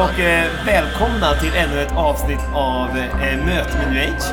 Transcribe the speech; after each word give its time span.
Och 0.00 0.20
eh, 0.20 0.50
välkomna 0.66 1.34
till 1.34 1.54
ännu 1.56 1.80
ett 1.80 1.92
avsnitt 1.96 2.40
av 2.54 2.98
eh, 2.98 3.44
Möte 3.44 3.78
med 3.78 3.92
New 3.92 4.02
Age. 4.02 4.24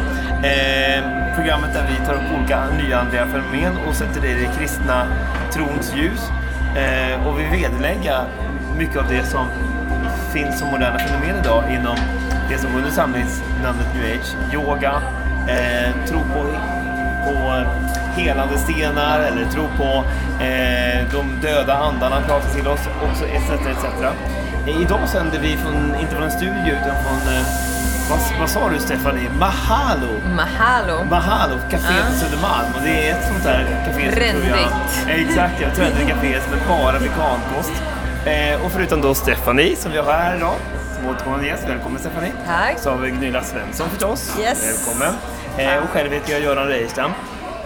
Eh, 0.45 1.35
programmet 1.35 1.73
där 1.73 1.87
vi 1.89 2.05
tar 2.05 2.13
upp 2.13 2.37
olika 2.37 2.65
nyandliga 2.69 3.27
fenomen 3.27 3.77
och 3.87 3.95
sätter 3.95 4.21
det 4.21 4.27
i 4.27 4.33
det 4.33 4.57
kristna 4.57 5.07
trons 5.53 5.93
ljus. 5.95 6.29
Eh, 6.75 7.27
och 7.27 7.39
vi 7.39 7.43
vederlägga 7.43 8.25
mycket 8.77 8.97
av 8.97 9.07
det 9.09 9.23
som 9.23 9.47
finns 10.33 10.59
som 10.59 10.67
moderna 10.67 10.99
fenomen 10.99 11.35
idag 11.43 11.63
inom 11.71 11.97
det 12.49 12.57
som 12.57 12.75
under 12.75 12.91
samlingsnamnet 12.91 13.87
New 13.95 14.03
Age. 14.03 14.53
Yoga, 14.53 15.01
eh, 15.47 16.07
tro 16.07 16.19
på, 16.19 16.43
på 17.25 17.63
helande 18.21 18.57
stenar 18.57 19.19
eller 19.19 19.45
tro 19.45 19.63
på 19.77 20.03
eh, 20.43 21.11
de 21.11 21.47
döda 21.47 21.73
andarna 21.73 22.21
pratar 22.21 22.49
till 22.49 22.67
oss 22.67 22.87
också 23.03 23.25
etc. 23.25 23.51
etc. 23.51 24.05
Eh, 24.67 24.81
Idag 24.81 25.09
sänder 25.09 25.39
vi 25.39 25.57
från, 25.57 25.95
inte 26.01 26.13
från 26.15 26.23
en 26.23 26.31
studio 26.31 26.67
utan 26.81 26.95
från, 27.03 27.33
eh, 27.35 27.43
vad, 28.09 28.19
vad 28.39 28.49
sa 28.49 28.69
du 28.69 28.79
Stephanie? 28.79 29.29
Mahalo! 29.39 30.07
Mahalo. 30.35 31.03
Mahalo, 31.09 31.55
café 31.71 31.93
på 32.07 32.13
Södermalm. 32.13 32.67
Och 32.75 32.81
det 32.83 33.09
är 33.09 33.11
ett 33.17 33.27
sånt 33.27 33.43
där 33.43 33.65
café 33.85 34.11
som 34.11 34.15
tror 34.21 34.45
jag- 34.49 34.57
Trendigt. 34.59 35.07
Eh, 35.07 35.29
Exakt, 35.29 35.61
ja. 35.61 35.67
Trendigt 35.75 36.09
café 36.09 36.39
som 36.41 36.53
är 36.53 36.67
bara 36.83 36.99
vegankost. 36.99 37.71
Eh, 38.25 38.65
och 38.65 38.71
förutom 38.71 39.01
då 39.01 39.13
Stephanie 39.15 39.75
som 39.75 39.91
vi 39.91 39.97
har 39.97 40.13
här 40.13 40.35
idag, 40.37 40.55
som 40.97 41.07
återkommande 41.09 41.45
gäst. 41.47 41.63
Välkommen 41.69 41.99
Stephanie. 41.99 42.31
Tack. 42.47 42.79
Så 42.79 42.89
har 42.89 42.97
vi 42.97 43.09
Gunilla 43.11 43.43
Svensson 43.43 43.89
förstås. 43.89 44.31
Yes. 44.39 44.85
Välkommen. 44.87 45.15
Eh, 45.57 45.83
och 45.83 45.89
själv 45.89 46.11
heter 46.11 46.31
jag 46.31 46.41
Göran 46.41 46.67
Reijerstam. 46.67 47.11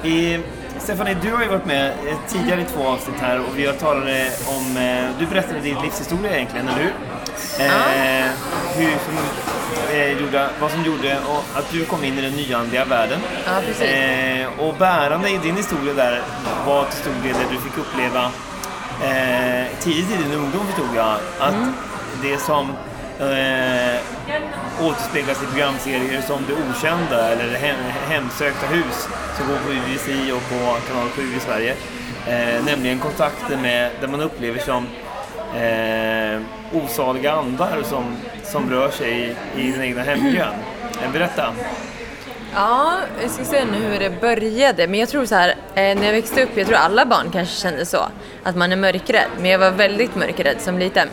I, 0.03 0.39
Stephanie, 0.79 1.17
du 1.21 1.31
har 1.31 1.43
ju 1.43 1.49
varit 1.49 1.65
med 1.65 1.87
eh, 2.07 2.17
tidigare 2.27 2.61
i 2.61 2.65
två 2.65 2.87
avsnitt 2.87 3.15
här 3.21 3.39
och 3.39 3.57
vi 3.59 3.65
har 3.65 3.73
talat 3.73 4.03
om, 4.47 4.77
eh, 4.77 5.05
du 5.19 5.25
berättade 5.25 5.59
din 5.59 5.77
livshistoria 5.81 6.35
egentligen, 6.35 6.67
eller 6.67 6.79
hur? 6.83 6.93
Eh, 7.59 8.25
hur 8.75 8.89
som, 9.05 9.17
eh, 9.95 10.21
gjorde, 10.21 10.49
vad 10.61 10.71
som 10.71 10.83
gjorde 10.85 11.17
och 11.27 11.43
att 11.59 11.71
du 11.71 11.85
kom 11.85 12.03
in 12.03 12.17
i 12.17 12.21
den 12.21 12.31
nyandliga 12.31 12.85
världen. 12.85 13.19
Ja, 13.45 13.51
precis. 13.65 13.81
Eh, 13.81 14.47
och 14.59 14.73
bärande 14.75 15.29
i 15.29 15.37
din 15.37 15.55
historia 15.55 15.93
där 15.93 16.21
var 16.65 16.85
till 16.85 16.97
stor 16.97 17.11
del 17.23 17.33
det 17.33 17.55
du 17.55 17.61
fick 17.61 17.77
uppleva 17.77 18.23
eh, 19.03 19.65
tidigt 19.79 20.11
i 20.19 20.23
din 20.23 20.33
ungdom 20.33 20.65
förstod 20.67 20.95
jag. 20.95 21.15
Att 21.39 21.53
Mm. 21.53 21.73
det 22.21 22.37
som 22.37 22.73
eh, 23.19 24.01
återspeglas 24.81 25.43
i 25.43 25.45
programserier 25.45 26.21
som 26.21 26.43
Det 26.47 26.53
Okända 26.53 27.29
eller 27.29 27.57
hem, 27.57 27.75
Hemsökta 28.09 28.67
hus 28.67 29.07
som 29.37 29.47
går 29.47 29.57
på 29.65 29.71
UBC 29.71 30.31
och 30.31 30.49
på 30.49 30.77
kanal 30.87 31.09
7 31.09 31.21
i 31.37 31.39
Sverige. 31.39 31.75
Eh, 32.27 32.65
nämligen 32.65 32.99
kontakter 32.99 33.57
med, 33.57 33.91
där 34.01 34.07
man 34.07 34.21
upplever 34.21 34.59
som 34.59 34.87
eh, 35.55 36.41
osaliga 36.83 37.31
andar 37.31 37.83
som, 37.83 38.15
som 38.43 38.69
rör 38.69 38.89
sig 38.89 39.35
i, 39.55 39.61
i 39.61 39.71
den 39.71 39.81
egna 39.81 40.03
hemmiljön. 40.03 40.53
Eh, 41.03 41.11
berätta. 41.11 41.53
Ja, 42.53 42.93
jag 43.21 43.31
ska 43.31 43.43
se 43.43 43.65
nu 43.65 43.77
hur 43.77 43.99
det 43.99 44.21
började. 44.21 44.87
Men 44.87 44.99
jag 44.99 45.09
tror 45.09 45.25
så 45.25 45.35
här, 45.35 45.49
eh, 45.49 45.55
när 45.75 46.05
jag 46.05 46.11
växte 46.11 46.43
upp, 46.43 46.49
jag 46.55 46.67
tror 46.67 46.77
alla 46.77 47.05
barn 47.05 47.31
kanske 47.33 47.55
kände 47.61 47.85
så. 47.85 48.05
Att 48.43 48.55
man 48.55 48.71
är 48.71 48.75
mörkrädd. 48.75 49.29
Men 49.39 49.51
jag 49.51 49.59
var 49.59 49.71
väldigt 49.71 50.15
mörkrädd 50.15 50.61
som 50.61 50.77
liten. 50.77 51.07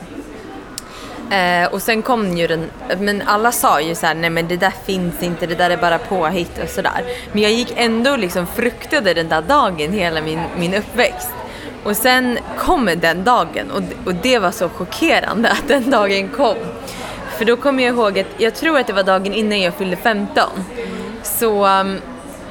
Eh, 1.30 1.72
och 1.72 1.82
sen 1.82 2.02
kom 2.02 2.36
ju 2.36 2.46
den, 2.46 2.70
men 2.98 3.22
alla 3.26 3.52
sa 3.52 3.80
ju 3.80 3.94
så 3.94 4.06
här, 4.06 4.14
nej 4.14 4.30
men 4.30 4.48
det 4.48 4.56
där 4.56 4.72
finns 4.84 5.22
inte, 5.22 5.46
det 5.46 5.54
där 5.54 5.70
är 5.70 5.76
bara 5.76 5.98
påhitt 5.98 6.58
och 6.62 6.68
sådär. 6.68 7.04
Men 7.32 7.42
jag 7.42 7.52
gick 7.52 7.72
ändå 7.76 8.10
och 8.10 8.18
liksom 8.18 8.46
fruktade 8.46 9.14
den 9.14 9.28
där 9.28 9.42
dagen 9.42 9.92
hela 9.92 10.20
min, 10.20 10.40
min 10.58 10.74
uppväxt. 10.74 11.30
Och 11.84 11.96
sen 11.96 12.38
kom 12.58 12.90
den 12.96 13.24
dagen 13.24 13.70
och, 13.70 13.82
och 14.06 14.14
det 14.14 14.38
var 14.38 14.50
så 14.50 14.68
chockerande 14.68 15.50
att 15.50 15.68
den 15.68 15.90
dagen 15.90 16.28
kom. 16.28 16.56
För 17.38 17.44
då 17.44 17.56
kommer 17.56 17.82
jag 17.82 17.94
ihåg 17.94 18.18
att, 18.18 18.26
jag 18.38 18.54
tror 18.54 18.78
att 18.78 18.86
det 18.86 18.92
var 18.92 19.02
dagen 19.02 19.34
innan 19.34 19.60
jag 19.60 19.74
fyllde 19.74 19.96
15. 19.96 20.44
Så, 21.22 21.66
um, 21.66 21.98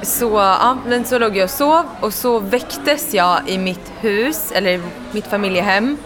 så, 0.02 0.30
ja, 0.34 0.78
men 0.86 1.04
så 1.04 1.18
låg 1.18 1.36
jag 1.36 1.44
och 1.44 1.50
sov 1.50 1.84
och 2.00 2.14
så 2.14 2.38
väcktes 2.38 3.14
jag 3.14 3.40
i 3.46 3.58
mitt 3.58 3.92
hus, 4.00 4.52
eller 4.54 4.80
mitt 5.12 5.26
familjehem, 5.26 5.96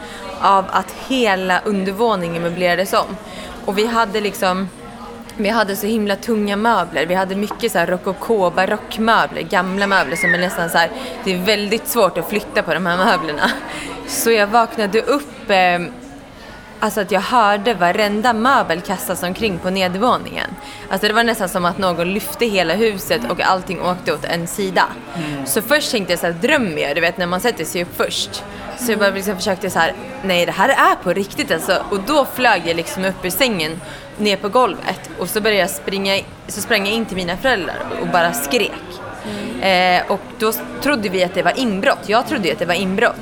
av 0.40 0.64
att 0.70 0.94
hela 1.08 1.60
undervåningen 1.60 2.42
möblerades 2.42 2.92
om. 2.92 3.16
Och 3.64 3.78
vi 3.78 3.86
hade 3.86 4.20
liksom 4.20 4.68
vi 5.38 5.48
hade 5.48 5.76
så 5.76 5.86
himla 5.86 6.16
tunga 6.16 6.56
möbler. 6.56 7.06
Vi 7.06 7.14
hade 7.14 7.34
mycket 7.36 7.72
så 7.72 7.78
här 7.78 7.86
rokoko, 7.86 8.50
barockmöbler, 8.50 9.42
gamla 9.42 9.86
möbler 9.86 10.16
som 10.16 10.34
är 10.34 10.38
nästan 10.38 10.70
så 10.70 10.78
här, 10.78 10.90
det 11.24 11.34
är 11.34 11.38
väldigt 11.38 11.88
svårt 11.88 12.18
att 12.18 12.28
flytta 12.28 12.62
på 12.62 12.74
de 12.74 12.86
här 12.86 12.96
möblerna. 12.96 13.50
Så 14.06 14.30
jag 14.30 14.46
vaknade 14.46 15.02
upp 15.02 15.50
eh, 15.50 15.78
Alltså 16.80 17.00
att 17.00 17.10
jag 17.10 17.20
hörde 17.20 17.74
varenda 17.74 18.32
möbel 18.32 18.80
kastas 18.80 19.22
omkring 19.22 19.58
på 19.58 19.70
nedervåningen. 19.70 20.50
Alltså 20.90 21.06
det 21.06 21.12
var 21.12 21.24
nästan 21.24 21.48
som 21.48 21.64
att 21.64 21.78
någon 21.78 22.14
lyfte 22.14 22.46
hela 22.46 22.74
huset 22.74 23.20
och 23.30 23.40
allting 23.40 23.82
åkte 23.82 24.12
åt 24.12 24.24
en 24.24 24.46
sida. 24.46 24.84
Så 25.46 25.62
först 25.62 25.90
tänkte 25.90 26.12
jag 26.12 26.20
så 26.20 26.26
här, 26.26 26.32
drömmer 26.32 26.82
jag? 26.82 26.94
Du 26.94 27.00
vet 27.00 27.18
när 27.18 27.26
man 27.26 27.40
sätter 27.40 27.64
sig 27.64 27.82
upp 27.82 27.96
först. 27.96 28.44
Så 28.78 28.92
jag 28.92 28.98
bara 28.98 29.10
liksom 29.10 29.36
försökte 29.36 29.70
så 29.70 29.78
här, 29.78 29.92
nej 30.24 30.46
det 30.46 30.52
här 30.52 30.68
är 30.68 30.94
på 31.02 31.12
riktigt 31.12 31.50
alltså. 31.50 31.84
Och 31.90 32.00
då 32.00 32.26
flög 32.34 32.62
jag 32.66 32.76
liksom 32.76 33.04
upp 33.04 33.24
ur 33.24 33.30
sängen 33.30 33.80
ner 34.18 34.36
på 34.36 34.48
golvet 34.48 35.10
och 35.18 35.28
så 35.28 35.40
började 35.40 35.60
jag 35.60 35.70
springa, 35.70 36.20
så 36.48 36.60
sprang 36.60 36.86
jag 36.86 36.94
in 36.94 37.04
till 37.04 37.16
mina 37.16 37.36
föräldrar 37.36 37.76
och 38.00 38.06
bara 38.06 38.32
skrek. 38.32 38.72
Eh, 39.62 40.02
och 40.08 40.20
då 40.38 40.52
trodde 40.82 41.08
vi 41.08 41.24
att 41.24 41.34
det 41.34 41.42
var 41.42 41.58
inbrott. 41.58 41.98
Jag 42.06 42.26
trodde 42.28 42.46
ju 42.48 42.52
att 42.52 42.58
det 42.58 42.66
var 42.66 42.74
inbrott. 42.74 43.16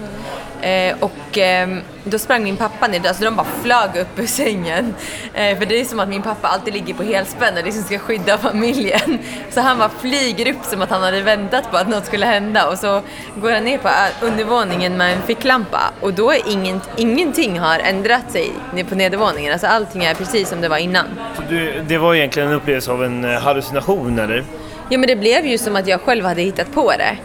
Eh, 0.64 0.96
och 1.00 1.38
ehm, 1.38 1.80
då 2.04 2.18
sprang 2.18 2.44
min 2.44 2.56
pappa 2.56 2.86
ner, 2.86 3.08
alltså 3.08 3.24
de 3.24 3.36
bara 3.36 3.46
flög 3.62 3.96
upp 4.00 4.18
ur 4.18 4.26
sängen. 4.26 4.94
Eh, 5.34 5.58
för 5.58 5.66
det 5.66 5.80
är 5.80 5.84
som 5.84 6.00
att 6.00 6.08
min 6.08 6.22
pappa 6.22 6.48
alltid 6.48 6.74
ligger 6.74 6.94
på 6.94 7.02
helspänn 7.02 7.56
och 7.58 7.64
liksom 7.64 7.82
ska 7.82 7.98
skydda 7.98 8.38
familjen. 8.38 9.18
Så 9.50 9.60
han 9.60 9.78
bara 9.78 9.88
flyger 10.00 10.50
upp 10.52 10.64
som 10.64 10.82
att 10.82 10.90
han 10.90 11.02
hade 11.02 11.22
väntat 11.22 11.70
på 11.70 11.76
att 11.76 11.88
något 11.88 12.06
skulle 12.06 12.26
hända 12.26 12.68
och 12.68 12.78
så 12.78 13.00
går 13.36 13.50
han 13.50 13.64
ner 13.64 13.78
på 13.78 13.88
ö- 13.88 13.92
undervåningen 14.26 14.96
med 14.96 15.12
en 15.12 15.22
ficklampa 15.22 15.80
och 16.00 16.14
då 16.14 16.30
är 16.32 16.38
ingen, 16.52 16.80
ingenting 16.96 17.58
har 17.58 17.78
ändrat 17.78 18.30
sig 18.32 18.50
på 18.88 18.94
nedervåningen. 18.94 19.52
Alltså 19.52 19.66
allting 19.66 20.04
är 20.04 20.14
precis 20.14 20.48
som 20.48 20.60
det 20.60 20.68
var 20.68 20.78
innan. 20.78 21.06
Du, 21.48 21.82
det 21.88 21.98
var 21.98 22.14
egentligen 22.14 22.48
en 22.48 22.54
upplevelse 22.54 22.92
av 22.92 23.04
en 23.04 23.24
eh, 23.24 23.40
hallucination 23.40 24.18
eller? 24.18 24.44
Ja 24.88 24.98
men 24.98 25.06
det 25.08 25.16
blev 25.16 25.46
ju 25.46 25.58
som 25.58 25.76
att 25.76 25.86
jag 25.86 26.00
själv 26.00 26.24
hade 26.24 26.42
hittat 26.42 26.72
på 26.74 26.90
det. 26.98 27.16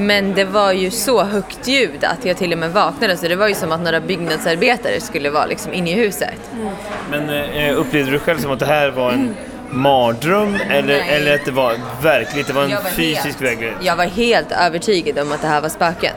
Men 0.00 0.34
det 0.34 0.44
var 0.44 0.72
ju 0.72 0.90
så 0.90 1.24
högt 1.24 1.68
ljud 1.68 2.04
att 2.04 2.24
jag 2.24 2.36
till 2.36 2.52
och 2.52 2.58
med 2.58 2.72
vaknade 2.72 3.16
så 3.16 3.28
det 3.28 3.36
var 3.36 3.48
ju 3.48 3.54
som 3.54 3.72
att 3.72 3.80
några 3.80 4.00
byggnadsarbetare 4.00 5.00
skulle 5.00 5.30
vara 5.30 5.46
liksom 5.46 5.72
inne 5.72 5.90
i 5.90 5.94
huset. 5.94 6.50
Men 7.10 7.30
eh, 7.30 7.78
upplevde 7.78 8.10
du 8.12 8.18
själv 8.18 8.38
som 8.38 8.50
att 8.50 8.58
det 8.58 8.66
här 8.66 8.90
var 8.90 9.12
en 9.12 9.34
mardröm 9.70 10.56
eller, 10.70 10.98
Nej. 10.98 11.10
eller 11.10 11.34
att 11.34 11.44
det 11.44 11.50
var 11.50 11.74
verkligt, 12.02 12.46
det 12.46 12.52
var 12.52 12.62
en 12.62 12.70
var 12.70 12.90
fysisk 12.90 13.40
verklighet? 13.40 13.76
Jag 13.82 13.96
var 13.96 14.04
helt 14.04 14.52
övertygad 14.52 15.18
om 15.18 15.32
att 15.32 15.42
det 15.42 15.48
här 15.48 15.60
var 15.60 15.68
spöken. 15.68 16.14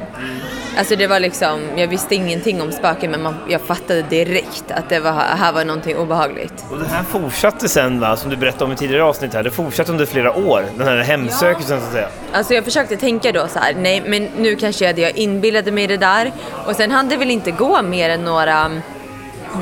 Alltså 0.78 0.96
det 0.96 1.08
var 1.08 1.20
liksom, 1.20 1.62
jag 1.76 1.88
visste 1.88 2.16
ingenting 2.16 2.62
om 2.62 2.72
spöken 2.72 3.12
men 3.12 3.22
man, 3.24 3.36
jag 3.50 3.62
fattade 3.62 4.02
direkt 4.02 4.72
att 4.72 4.90
det 4.90 5.00
var, 5.00 5.12
här 5.12 5.54
var 5.54 5.66
någonting 5.66 5.98
obehagligt. 5.98 6.54
Och 6.72 6.80
det 6.80 6.88
här 6.88 7.04
fortsatte 7.04 7.70
sen 7.70 8.00
va, 8.00 8.18
som 8.18 8.30
du 8.30 8.36
berättade 8.36 8.66
om 8.66 8.72
i 8.72 8.76
tidigare 8.76 9.04
avsnitt 9.04 9.34
här, 9.34 9.44
det 9.44 9.52
fortsatte 9.52 9.92
under 9.92 10.06
flera 10.06 10.36
år, 10.38 10.66
den 10.78 10.88
här 10.88 10.98
hemsökelsen 10.98 11.80
så 11.80 11.86
att 11.86 11.92
säga. 11.94 12.08
Alltså 12.32 12.54
jag 12.54 12.64
försökte 12.64 12.98
tänka 12.98 13.32
då 13.32 13.48
så 13.48 13.60
här, 13.60 13.74
nej 13.78 14.04
men 14.06 14.24
nu 14.38 14.56
kanske 14.56 14.86
jag, 14.86 15.00
jag 15.00 15.18
inbillade 15.18 15.72
mig 15.72 15.88
det 15.88 15.98
där. 15.98 16.32
Och 16.66 16.76
sen 16.76 16.92
hann 16.92 17.10
det 17.10 17.18
väl 17.18 17.32
inte 17.32 17.52
gå 17.52 17.82
mer 17.82 18.10
än 18.10 18.24
några, 18.24 18.72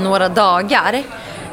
några 0.03 0.29
dagar. 0.29 1.03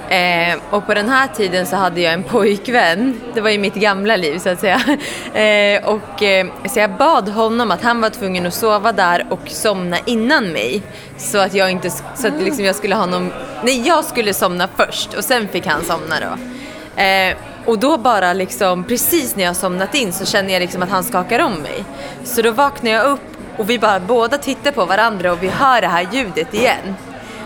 Eh, 0.08 0.58
och 0.70 0.86
på 0.86 0.94
den 0.94 1.08
här 1.08 1.28
tiden 1.28 1.66
så 1.66 1.76
hade 1.76 2.00
jag 2.00 2.12
en 2.12 2.22
pojkvän, 2.22 3.20
det 3.34 3.40
var 3.40 3.50
ju 3.50 3.58
mitt 3.58 3.74
gamla 3.74 4.16
liv 4.16 4.38
så 4.38 4.48
att 4.48 4.60
säga. 4.60 4.80
Eh, 5.34 5.84
och, 5.84 6.22
eh, 6.22 6.46
så 6.68 6.78
jag 6.78 6.90
bad 6.90 7.28
honom 7.28 7.70
att 7.70 7.82
han 7.82 8.00
var 8.00 8.10
tvungen 8.10 8.46
att 8.46 8.54
sova 8.54 8.92
där 8.92 9.26
och 9.30 9.40
somna 9.46 9.96
innan 10.06 10.52
mig. 10.52 10.82
Så 11.16 11.38
att 11.38 11.54
jag 11.54 11.70
inte, 11.70 11.90
så 11.90 12.28
att 12.28 12.42
liksom 12.42 12.64
jag 12.64 12.74
skulle 12.74 12.94
ha 12.94 13.06
någon, 13.06 13.32
nej 13.64 13.82
jag 13.86 14.04
skulle 14.04 14.34
somna 14.34 14.68
först 14.76 15.14
och 15.14 15.24
sen 15.24 15.48
fick 15.48 15.66
han 15.66 15.84
somna 15.84 16.14
då. 16.20 17.02
Eh, 17.02 17.36
och 17.66 17.78
då 17.78 17.96
bara 17.96 18.32
liksom, 18.32 18.84
precis 18.84 19.36
när 19.36 19.44
jag 19.44 19.56
somnat 19.56 19.94
in 19.94 20.12
så 20.12 20.26
känner 20.26 20.52
jag 20.52 20.60
liksom 20.60 20.82
att 20.82 20.90
han 20.90 21.04
skakar 21.04 21.38
om 21.38 21.54
mig. 21.54 21.84
Så 22.24 22.42
då 22.42 22.50
vaknar 22.50 22.90
jag 22.90 23.06
upp 23.06 23.20
och 23.56 23.70
vi 23.70 23.78
bara 23.78 24.00
båda 24.00 24.38
tittar 24.38 24.72
på 24.72 24.84
varandra 24.84 25.32
och 25.32 25.42
vi 25.42 25.48
hör 25.48 25.80
det 25.80 25.88
här 25.88 26.08
ljudet 26.12 26.54
igen. 26.54 26.96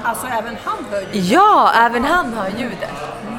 Alltså 0.02 0.26
även 0.26 0.56
han 0.64 0.84
hör 0.90 1.00
ljudet? 1.00 1.30
Ja, 1.30 1.72
även 1.76 2.04
han 2.04 2.32
hör 2.32 2.50
ljudet. 2.58 2.90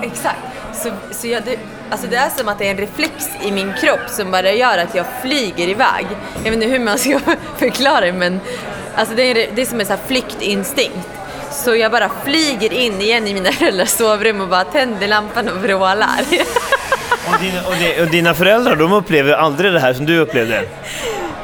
Exakt. 0.01 0.39
Så, 0.73 0.89
så 1.11 1.27
jag, 1.27 1.43
det, 1.43 1.59
alltså 1.89 2.07
det 2.07 2.15
är 2.15 2.29
som 2.29 2.47
att 2.47 2.59
det 2.59 2.67
är 2.67 2.71
en 2.71 2.77
reflex 2.77 3.29
i 3.41 3.51
min 3.51 3.73
kropp 3.73 4.09
som 4.09 4.31
bara 4.31 4.51
gör 4.51 4.77
att 4.77 4.95
jag 4.95 5.05
flyger 5.21 5.67
iväg. 5.67 6.07
Jag 6.35 6.51
vet 6.51 6.53
inte 6.53 6.67
hur 6.67 6.79
man 6.79 6.97
ska 6.97 7.19
förklara 7.57 8.01
det 8.01 8.13
men 8.13 8.39
alltså 8.95 9.15
det, 9.15 9.23
är, 9.23 9.49
det 9.55 9.61
är 9.61 9.65
som 9.65 9.79
en 9.79 9.87
här 9.87 9.99
flyktinstinkt. 10.07 11.09
Så 11.51 11.75
jag 11.75 11.91
bara 11.91 12.09
flyger 12.23 12.73
in 12.73 13.01
igen 13.01 13.27
i 13.27 13.33
mina 13.33 13.51
föräldrars 13.59 13.89
sovrum 13.89 14.41
och 14.41 14.47
bara 14.47 14.63
tänder 14.63 15.07
lampan 15.07 15.49
och 15.49 15.57
vrålar. 15.63 16.19
Och 17.27 17.39
dina, 17.39 17.67
och, 17.67 17.73
de, 17.79 18.01
och 18.01 18.07
dina 18.07 18.33
föräldrar, 18.33 18.75
de 18.75 18.93
upplever 18.93 19.33
aldrig 19.33 19.73
det 19.73 19.79
här 19.79 19.93
som 19.93 20.05
du 20.05 20.19
upplevde? 20.19 20.63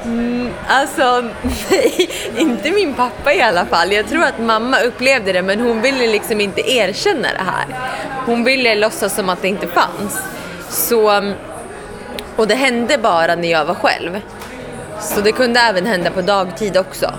Mm, 0.06 0.50
alltså, 0.68 1.22
nej, 1.72 2.10
inte 2.38 2.72
min 2.72 2.94
pappa 2.94 3.34
i 3.34 3.42
alla 3.42 3.66
fall. 3.66 3.92
Jag 3.92 4.08
tror 4.08 4.24
att 4.24 4.40
mamma 4.40 4.80
upplevde 4.80 5.34
det 5.34 5.42
men 5.42 5.60
hon 5.60 5.82
ville 5.82 6.08
liksom 6.08 6.42
inte 6.42 6.72
erkänna 6.72 7.28
det 7.38 7.44
här. 7.44 7.66
Hon 8.26 8.44
ville 8.44 8.76
låtsas 8.76 9.16
som 9.16 9.30
att 9.30 9.42
det 9.42 9.48
inte 9.48 9.68
fanns. 9.68 10.20
Så, 10.70 11.34
och 12.36 12.48
det 12.48 12.56
hände 12.56 12.98
bara 12.98 13.36
när 13.36 13.52
jag 13.52 13.66
var 13.66 13.76
själv. 13.76 14.22
Så 15.02 15.22
det 15.22 15.32
kunde 15.32 15.60
även 15.60 15.86
hända 15.86 16.12
på 16.12 16.22
dagtid 16.22 16.78
också. 16.78 17.14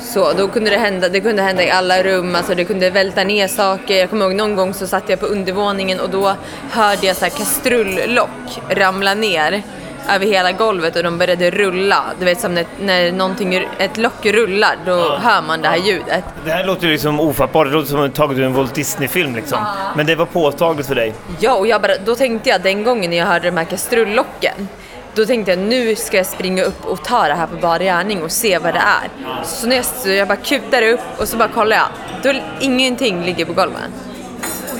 Så 0.00 0.32
då 0.32 0.48
kunde 0.48 0.70
det 0.70 0.76
hända, 0.76 1.08
det 1.08 1.20
kunde 1.20 1.42
hända 1.42 1.62
i 1.62 1.70
alla 1.70 2.02
rum, 2.02 2.34
alltså 2.34 2.54
det 2.54 2.64
kunde 2.64 2.90
välta 2.90 3.24
ner 3.24 3.48
saker. 3.48 3.94
Jag 3.94 4.10
kommer 4.10 4.24
ihåg 4.24 4.34
någon 4.34 4.56
gång 4.56 4.74
så 4.74 4.86
satt 4.86 5.08
jag 5.08 5.20
på 5.20 5.26
undervåningen 5.26 6.00
och 6.00 6.10
då 6.10 6.34
hörde 6.70 7.06
jag 7.06 7.16
så 7.16 7.24
här 7.24 7.30
kastrullock 7.30 8.60
ramla 8.68 9.14
ner 9.14 9.62
över 10.10 10.26
hela 10.26 10.52
golvet 10.52 10.96
och 10.96 11.02
de 11.02 11.18
började 11.18 11.50
rulla. 11.50 12.04
Du 12.18 12.24
vet 12.24 12.40
som 12.40 12.54
när, 12.54 12.66
när 12.80 13.12
någonting, 13.12 13.68
ett 13.78 13.96
lock 13.96 14.26
rullar, 14.26 14.76
då 14.86 14.92
ja. 14.92 15.18
hör 15.22 15.42
man 15.42 15.62
det 15.62 15.68
här 15.68 15.76
ljudet. 15.76 16.24
Det 16.44 16.50
här 16.50 16.64
låter 16.64 16.86
liksom 16.86 17.20
ofattbart, 17.20 17.66
det 17.66 17.72
låter 17.72 17.88
som 17.88 18.10
taget 18.10 18.38
ur 18.38 18.42
en 18.42 18.54
Walt 18.54 18.74
Disney-film 18.74 19.34
liksom. 19.34 19.58
Ja. 19.60 19.92
Men 19.96 20.06
det 20.06 20.14
var 20.14 20.26
påtagligt 20.26 20.86
för 20.86 20.94
dig? 20.94 21.14
Ja, 21.40 21.54
och 21.54 21.66
jag 21.66 21.82
bara, 21.82 21.96
då 22.04 22.14
tänkte 22.14 22.48
jag 22.48 22.62
den 22.62 22.84
gången 22.84 23.10
när 23.10 23.16
jag 23.16 23.26
hörde 23.26 23.50
de 23.50 23.56
här 23.56 23.64
kastrullocken 23.64 24.68
då 25.14 25.26
tänkte 25.26 25.50
jag 25.52 25.58
nu 25.58 25.96
ska 25.96 26.16
jag 26.16 26.26
springa 26.26 26.62
upp 26.62 26.86
och 26.86 27.04
ta 27.04 27.28
det 27.28 27.34
här 27.34 27.46
på 27.46 27.56
bar 27.56 27.78
gärning 27.78 28.22
och 28.22 28.32
se 28.32 28.58
vad 28.58 28.74
det 28.74 28.80
är. 28.80 29.08
Så, 29.44 29.66
när 29.66 29.76
jag, 29.76 29.84
så 29.84 30.08
jag 30.08 30.28
bara 30.28 30.36
kutar 30.36 30.82
upp 30.82 31.00
och 31.18 31.28
så 31.28 31.36
bara 31.36 31.48
kollar 31.48 31.76
jag. 31.76 31.88
Då 32.22 32.40
ingenting 32.60 33.22
ligger 33.24 33.44
på 33.44 33.52
golvet. 33.52 33.80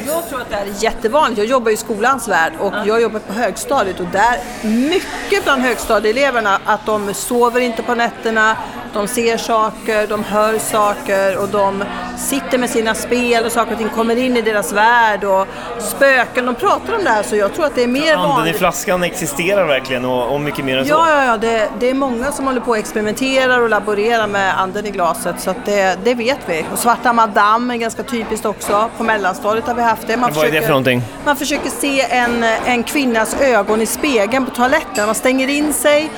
Jag 0.07 0.29
tror 0.29 0.41
att 0.41 0.51
det 0.51 0.57
är 0.57 0.85
jättevanligt. 0.85 1.39
Jag 1.39 1.47
jobbar 1.47 1.71
i 1.71 1.77
skolans 1.77 2.29
värld 2.29 2.53
och 2.61 2.75
jag 2.87 3.03
jobbar 3.03 3.21
på 3.21 3.33
högstadiet 3.33 4.01
och 4.01 4.07
där 4.07 4.39
mycket 4.63 5.45
bland 5.45 5.63
högstadieeleverna 5.63 6.61
att 6.65 6.87
de 6.87 7.15
sover 7.15 7.61
inte 7.61 7.83
på 7.83 7.95
nätterna, 7.95 8.57
de 8.95 9.09
ser 9.09 9.37
saker, 9.37 10.07
de 10.07 10.25
hör 10.25 10.59
saker 10.59 11.39
och 11.39 11.49
de 11.49 11.85
sitter 12.19 12.59
med 12.59 12.71
sina 12.71 12.95
spel 12.95 13.45
och 13.45 13.53
saker 13.53 13.73
och 13.73 13.79
ting 13.79 13.89
kommer 13.89 14.17
in 14.17 14.37
i 14.37 14.43
deras 14.43 14.73
värld 14.73 15.25
och 15.25 15.47
spöken, 15.81 16.47
de 16.47 16.55
pratar 16.55 16.95
om 16.95 17.05
det 17.05 17.11
här 17.11 17.23
så 17.23 17.37
jag 17.37 17.55
tror 17.55 17.67
att 17.67 17.75
det 17.75 17.83
är 17.83 17.87
mer 17.87 18.15
Anden 18.15 18.29
vanligt. 18.29 18.55
i 18.55 18.59
flaskan 18.59 19.03
existerar 19.03 19.67
verkligen 19.67 20.05
och, 20.05 20.35
och 20.35 20.41
mycket 20.41 20.65
mer 20.65 20.79
än 20.79 20.85
så. 20.85 20.91
Ja, 20.91 21.11
ja, 21.11 21.25
ja. 21.25 21.37
Det, 21.37 21.69
det, 21.81 21.91
är 21.91 21.95
många 21.95 22.33
som 22.33 22.47
håller 22.47 22.61
på 22.61 22.71
och 22.71 22.79
experimenterar 22.79 23.61
och 23.61 23.69
laborerar 23.69 24.27
med 24.27 24.61
anden 24.61 24.87
i 24.87 24.91
glaset 24.91 25.41
så 25.41 25.51
att 25.51 25.67
det, 25.67 25.99
det 26.05 26.15
vet 26.15 26.39
vi. 26.47 26.65
Och 26.73 26.79
svarta 26.79 27.13
madame 27.13 27.75
är 27.75 27.79
ganska 27.79 28.03
typiskt 28.03 28.47
också. 28.47 28.91
På 28.97 29.05
mellanstadiet 29.05 29.67
har 29.67 29.75
vi 29.75 29.83
haft 29.83 30.07
det. 30.07 30.17
Man 30.17 30.23
Vad 30.23 30.35
försöker, 30.35 30.57
är 30.57 30.61
det 30.61 30.67
för 30.67 30.73
någonting? 30.73 31.03
Man 31.25 31.37
försöker 31.37 31.71
se 31.71 32.01
en, 32.01 32.45
en 32.65 32.83
kvinnas 32.83 33.41
ögon 33.41 33.81
i 33.81 33.87
spegeln 33.87 34.45
på 34.45 34.51
toaletten. 34.51 35.07
Man 35.07 35.15
stänger 35.15 35.49
in 35.49 35.73
sig 35.73 36.11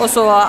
och 0.00 0.10
så 0.10 0.44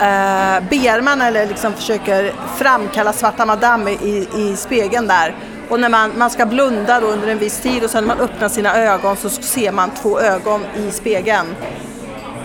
eh, 0.00 0.68
ber 0.70 1.00
man 1.00 1.20
eller 1.20 1.46
liksom 1.46 1.72
försöker 1.72 2.32
framkalla 2.56 3.12
svarta 3.12 3.46
madame 3.46 3.90
i, 3.90 4.28
i 4.36 4.56
spegeln 4.56 5.06
där. 5.06 5.34
Och 5.68 5.80
när 5.80 5.88
man, 5.88 6.18
man 6.18 6.30
ska 6.30 6.46
blunda 6.46 7.00
då 7.00 7.06
under 7.06 7.28
en 7.28 7.38
viss 7.38 7.60
tid 7.60 7.84
och 7.84 7.90
sen 7.90 8.04
när 8.04 8.16
man 8.16 8.24
öppnar 8.24 8.48
sina 8.48 8.76
ögon 8.76 9.16
så 9.16 9.28
ser 9.28 9.72
man 9.72 9.90
två 9.90 10.20
ögon 10.20 10.64
i 10.76 10.90
spegeln. 10.90 11.46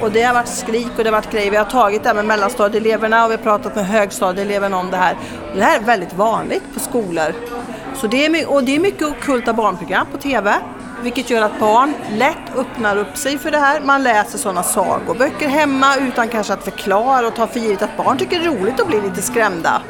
Och 0.02 0.12
det 0.12 0.24
har 0.24 0.34
varit 0.34 0.48
skrik 0.48 0.88
och 0.98 1.04
det 1.04 1.10
har 1.10 1.18
varit 1.22 1.32
grejer. 1.32 1.52
Vi 1.52 1.58
har 1.58 1.66
tagit 1.66 2.04
det 2.04 2.10
här 2.10 2.16
med 2.16 2.26
mellanstadieeleverna 2.26 3.26
och 3.26 3.32
vi 3.32 3.36
har 3.36 3.44
pratat 3.44 3.76
med 3.76 3.86
högstadieeleverna 3.86 4.78
om 4.78 4.92
det 4.92 4.98
här. 4.98 5.18
Det 5.56 5.64
här 5.64 5.80
är 5.80 5.84
väldigt 5.84 6.14
vanligt 6.14 6.64
på 6.74 6.80
skolor. 6.80 7.34
Så 7.96 8.08
det 8.08 8.26
är, 8.26 8.52
och 8.52 8.64
det 8.64 8.76
är 8.76 8.80
mycket 8.80 9.08
okulta 9.08 9.54
barnprogram 9.54 10.08
på 10.12 10.18
TV. 10.18 10.56
Vilket 11.02 11.30
gör 11.30 11.42
att 11.42 11.60
barn 11.60 11.94
lätt 12.12 12.56
öppnar 12.56 12.98
upp 12.98 13.18
sig 13.18 13.38
för 13.38 13.52
det 13.52 13.58
här. 13.58 13.82
Man 13.82 14.04
läser 14.04 14.38
sådana 14.38 14.64
sagoböcker 14.64 15.48
hemma 15.48 15.96
utan 15.98 16.28
kanske 16.28 16.54
att 16.54 16.64
förklara 16.64 17.28
och 17.28 17.36
ta 17.36 17.48
för 17.48 17.60
givet 17.60 17.82
att 17.82 17.98
barn 17.98 18.18
tycker 18.18 18.40
det 18.40 18.46
är 18.46 18.50
roligt 18.50 18.80
att 18.80 18.88
bli 18.88 19.02
lite 19.02 19.22
skrämda. 19.22 19.82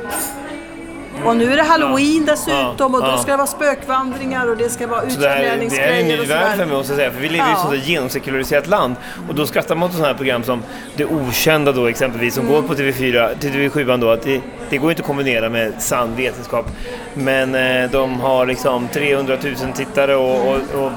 Och 1.23 1.38
nu 1.38 1.51
är 1.51 1.56
det 1.57 1.63
halloween 1.63 2.25
dessutom 2.25 2.95
och 2.95 3.03
då 3.03 3.17
ska 3.17 3.31
det 3.31 3.38
vara 3.38 3.47
spökvandringar 3.47 4.50
och 4.50 4.57
det 4.57 4.69
ska 4.69 4.88
vara 4.88 5.03
utklädningsgrejer. 5.03 5.88
Det 5.88 5.97
är 5.97 6.01
en 6.01 6.07
ny 6.07 6.25
värld 6.25 6.57
för 6.57 6.65
mig 6.65 6.75
måste 6.77 6.94
jag 6.94 6.97
säga, 6.97 7.12
för 7.12 7.21
vi 7.21 7.29
lever 7.29 7.45
i 7.45 7.50
ja. 7.50 7.56
ett 7.56 7.62
sådant 7.62 7.88
genomsekulariserat 7.88 8.67
land. 8.67 8.95
Och 9.29 9.35
då 9.35 9.45
skrattar 9.45 9.75
man 9.75 9.89
åt 9.89 9.91
sådana 9.91 10.07
här 10.07 10.15
program 10.15 10.44
som 10.44 10.63
Det 10.95 11.06
Okända 11.06 11.71
då 11.71 11.85
exempelvis, 11.85 12.33
som 12.33 12.47
mm. 12.47 12.56
går 12.56 12.67
på 12.67 12.73
TV4, 12.73 13.35
TV7 13.39 13.97
då, 13.97 14.09
att 14.09 14.21
det, 14.21 14.41
det 14.69 14.77
går 14.77 14.89
inte 14.91 15.01
att 15.01 15.07
kombinera 15.07 15.50
med 15.50 15.73
sann 15.81 16.15
vetenskap. 16.15 16.65
Men 17.13 17.56
eh, 17.56 17.91
de 17.91 18.19
har 18.19 18.45
liksom 18.45 18.88
300 18.88 19.38
000 19.44 19.73
tittare 19.75 20.15
och, 20.15 20.47
och, 20.47 20.56
och 20.56 20.91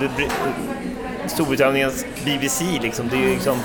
Storbritanniens 1.27 2.05
BBC 2.25 2.65
liksom, 2.83 3.09
det 3.09 3.17
är 3.17 3.21
ju 3.21 3.31
liksom 3.31 3.59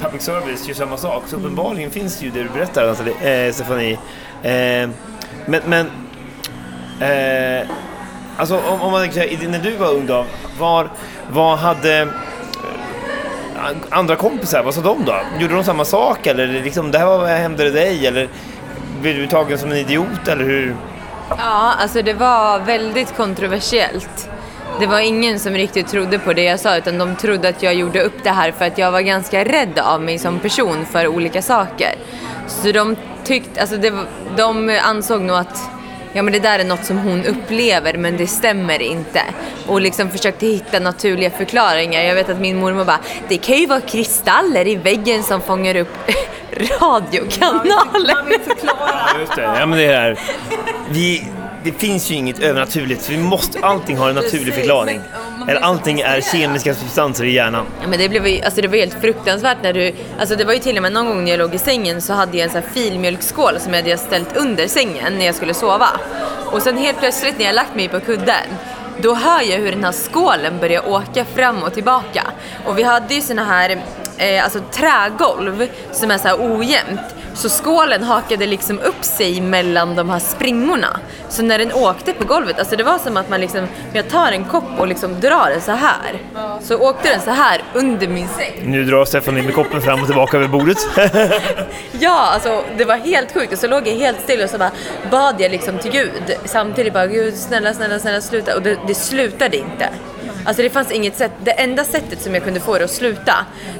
public 0.00 0.22
service 0.22 0.68
gör 0.68 0.74
samma 0.74 0.96
sak. 0.96 1.22
Så 1.26 1.36
uppenbarligen 1.36 1.90
finns 1.90 2.18
det 2.18 2.24
ju 2.24 2.30
det 2.30 2.42
du 2.42 2.48
berättar, 2.48 2.88
alltså, 2.88 3.08
eh, 3.08 3.52
Stefanie. 3.52 3.98
Eh, 4.42 4.90
men, 5.46 5.62
men 5.66 5.86
eh, 7.00 7.68
alltså 8.36 8.56
om, 8.56 8.82
om 8.82 8.92
man 8.92 9.00
när 9.02 9.62
du 9.62 9.76
var 9.76 9.92
ung 9.92 10.06
då, 10.06 10.26
var, 10.58 10.88
vad 11.30 11.58
hade 11.58 12.00
eh, 12.00 12.08
andra 13.90 14.16
kompisar, 14.16 14.62
vad 14.62 14.74
sa 14.74 14.80
de 14.80 15.04
då? 15.04 15.20
Gjorde 15.40 15.54
de 15.54 15.64
samma 15.64 15.84
sak 15.84 16.26
eller 16.26 16.46
liksom, 16.46 16.90
det 16.90 16.98
här 16.98 17.06
var, 17.06 17.26
hände 17.26 17.64
det 17.64 17.70
dig 17.70 18.06
eller 18.06 18.28
blev 19.00 19.16
du 19.16 19.26
tagen 19.26 19.58
som 19.58 19.70
en 19.70 19.76
idiot 19.76 20.28
eller 20.28 20.44
hur? 20.44 20.76
Ja, 21.28 21.74
alltså 21.78 22.02
det 22.02 22.14
var 22.14 22.58
väldigt 22.58 23.16
kontroversiellt. 23.16 24.29
Det 24.80 24.86
var 24.86 25.00
ingen 25.00 25.38
som 25.38 25.52
riktigt 25.52 25.88
trodde 25.88 26.18
på 26.18 26.32
det 26.32 26.42
jag 26.42 26.60
sa 26.60 26.76
utan 26.76 26.98
de 26.98 27.16
trodde 27.16 27.48
att 27.48 27.62
jag 27.62 27.74
gjorde 27.74 28.02
upp 28.02 28.22
det 28.22 28.30
här 28.30 28.52
för 28.52 28.64
att 28.64 28.78
jag 28.78 28.92
var 28.92 29.00
ganska 29.00 29.44
rädd 29.44 29.78
av 29.78 30.02
mig 30.02 30.18
som 30.18 30.38
person 30.38 30.86
för 30.86 31.06
olika 31.06 31.42
saker. 31.42 31.94
Så 32.46 32.72
de 32.72 32.96
tyckte, 33.24 33.60
alltså 33.60 33.76
det, 33.76 33.92
de 34.36 34.78
ansåg 34.82 35.22
nog 35.22 35.36
att 35.36 35.70
ja 36.12 36.22
men 36.22 36.32
det 36.32 36.38
där 36.38 36.58
är 36.58 36.64
något 36.64 36.84
som 36.84 36.98
hon 36.98 37.24
upplever 37.26 37.96
men 37.96 38.16
det 38.16 38.26
stämmer 38.26 38.82
inte. 38.82 39.22
Och 39.66 39.80
liksom 39.80 40.10
försökte 40.10 40.46
hitta 40.46 40.78
naturliga 40.78 41.30
förklaringar. 41.30 42.02
Jag 42.02 42.14
vet 42.14 42.28
att 42.28 42.40
min 42.40 42.56
mormor 42.56 42.84
bara, 42.84 43.00
det 43.28 43.36
kan 43.36 43.56
ju 43.56 43.66
vara 43.66 43.80
kristaller 43.80 44.68
i 44.68 44.76
väggen 44.76 45.22
som 45.22 45.40
fångar 45.40 45.76
upp 45.76 45.96
radiokanaler. 46.80 48.14
Man 48.14 48.26
vill 48.28 48.40
förklara. 48.40 49.20
Just 49.20 49.36
det. 49.36 49.42
Ja, 49.42 49.66
men 49.66 49.78
det 49.78 49.84
är 49.84 50.18
vi, 50.90 51.28
det 51.64 51.72
finns 51.72 52.10
ju 52.10 52.14
inget 52.14 52.38
övernaturligt 52.38 53.02
så 53.02 53.12
vi 53.12 53.18
måste, 53.18 53.58
allting 53.62 53.96
har 53.96 54.08
en 54.08 54.14
naturlig 54.14 54.54
förklaring. 54.54 55.00
Eller 55.48 55.60
allting 55.60 56.00
är 56.00 56.20
kemiska 56.20 56.74
substanser 56.74 57.24
i 57.24 57.32
hjärnan. 57.32 57.66
Ja, 57.80 57.88
men 57.88 57.98
det, 57.98 58.08
blev, 58.08 58.44
alltså 58.44 58.60
det 58.60 58.68
var 58.68 58.76
helt 58.76 59.00
fruktansvärt 59.00 59.58
när 59.62 59.72
du... 59.72 59.94
Alltså 60.20 60.36
det 60.36 60.44
var 60.44 60.52
ju 60.52 60.58
till 60.58 60.76
och 60.76 60.82
med 60.82 60.92
någon 60.92 61.06
gång 61.06 61.24
när 61.24 61.30
jag 61.30 61.38
låg 61.38 61.54
i 61.54 61.58
sängen 61.58 62.02
så 62.02 62.12
hade 62.12 62.36
jag 62.36 62.44
en 62.44 62.50
sån 62.50 62.62
här 62.62 62.70
filmjölksskål 62.70 63.60
som 63.60 63.74
jag 63.74 63.82
hade 63.82 63.96
ställt 63.96 64.36
under 64.36 64.66
sängen 64.68 65.18
när 65.18 65.26
jag 65.26 65.34
skulle 65.34 65.54
sova. 65.54 65.88
Och 66.52 66.62
sen 66.62 66.76
helt 66.76 66.98
plötsligt 66.98 67.38
när 67.38 67.44
jag 67.44 67.54
lagt 67.54 67.74
mig 67.74 67.88
på 67.88 68.00
kudden 68.00 68.46
då 69.02 69.14
hör 69.14 69.42
jag 69.42 69.58
hur 69.58 69.72
den 69.72 69.84
här 69.84 69.92
skålen 69.92 70.58
börjar 70.60 70.88
åka 70.88 71.24
fram 71.24 71.62
och 71.62 71.74
tillbaka. 71.74 72.26
Och 72.66 72.78
vi 72.78 72.82
hade 72.82 73.14
ju 73.14 73.20
såna 73.20 73.44
här 73.44 73.82
eh, 74.18 74.44
alltså 74.44 74.60
trägolv 74.72 75.68
som 75.92 76.10
är 76.10 76.18
så 76.18 76.28
här 76.28 76.36
ojämnt. 76.40 77.00
Så 77.40 77.48
skålen 77.48 78.02
hakade 78.02 78.46
liksom 78.46 78.78
upp 78.78 79.04
sig 79.04 79.40
mellan 79.40 79.96
de 79.96 80.10
här 80.10 80.18
springorna. 80.18 81.00
Så 81.28 81.42
när 81.42 81.58
den 81.58 81.72
åkte 81.72 82.12
på 82.12 82.24
golvet, 82.24 82.58
alltså 82.58 82.76
det 82.76 82.82
var 82.82 82.98
som 82.98 83.16
att 83.16 83.28
man 83.28 83.40
liksom, 83.40 83.66
jag 83.92 84.08
tar 84.08 84.32
en 84.32 84.44
kopp 84.44 84.78
och 84.78 84.86
liksom 84.86 85.20
drar 85.20 85.50
den 85.50 85.60
så 85.60 85.72
här. 85.72 86.22
Så 86.62 86.76
åkte 86.76 87.08
den 87.08 87.20
så 87.20 87.30
här 87.30 87.62
under 87.74 88.08
min 88.08 88.28
säng. 88.28 88.62
Nu 88.64 88.84
drar 88.84 89.04
Stefan 89.04 89.38
in 89.38 89.44
med 89.44 89.54
koppen 89.54 89.82
fram 89.82 90.00
och 90.00 90.06
tillbaka 90.06 90.36
över 90.36 90.48
bordet. 90.48 90.78
ja, 92.00 92.30
alltså 92.34 92.64
det 92.78 92.84
var 92.84 92.96
helt 92.96 93.32
sjukt. 93.34 93.52
Och 93.52 93.58
så 93.58 93.66
låg 93.66 93.88
jag 93.88 93.94
helt 93.94 94.20
still 94.20 94.42
och 94.42 94.50
så 94.50 94.58
bara 94.58 94.70
bad 95.10 95.34
jag 95.38 95.50
liksom 95.50 95.78
till 95.78 95.90
Gud. 95.90 96.36
Samtidigt 96.44 96.92
bara, 96.92 97.06
Gud 97.06 97.34
snälla, 97.34 97.74
snälla, 97.74 97.98
snälla 97.98 98.20
sluta. 98.20 98.56
Och 98.56 98.62
det, 98.62 98.78
det 98.86 98.94
slutade 98.94 99.56
inte. 99.56 99.88
Alltså 100.44 100.62
det 100.62 100.70
fanns 100.70 100.90
inget 100.90 101.16
sätt. 101.16 101.32
Det 101.44 101.50
enda 101.50 101.84
sättet 101.84 102.22
som 102.22 102.34
jag 102.34 102.44
kunde 102.44 102.60
få 102.60 102.78
det 102.78 102.84
att 102.84 102.90
sluta, 102.90 103.34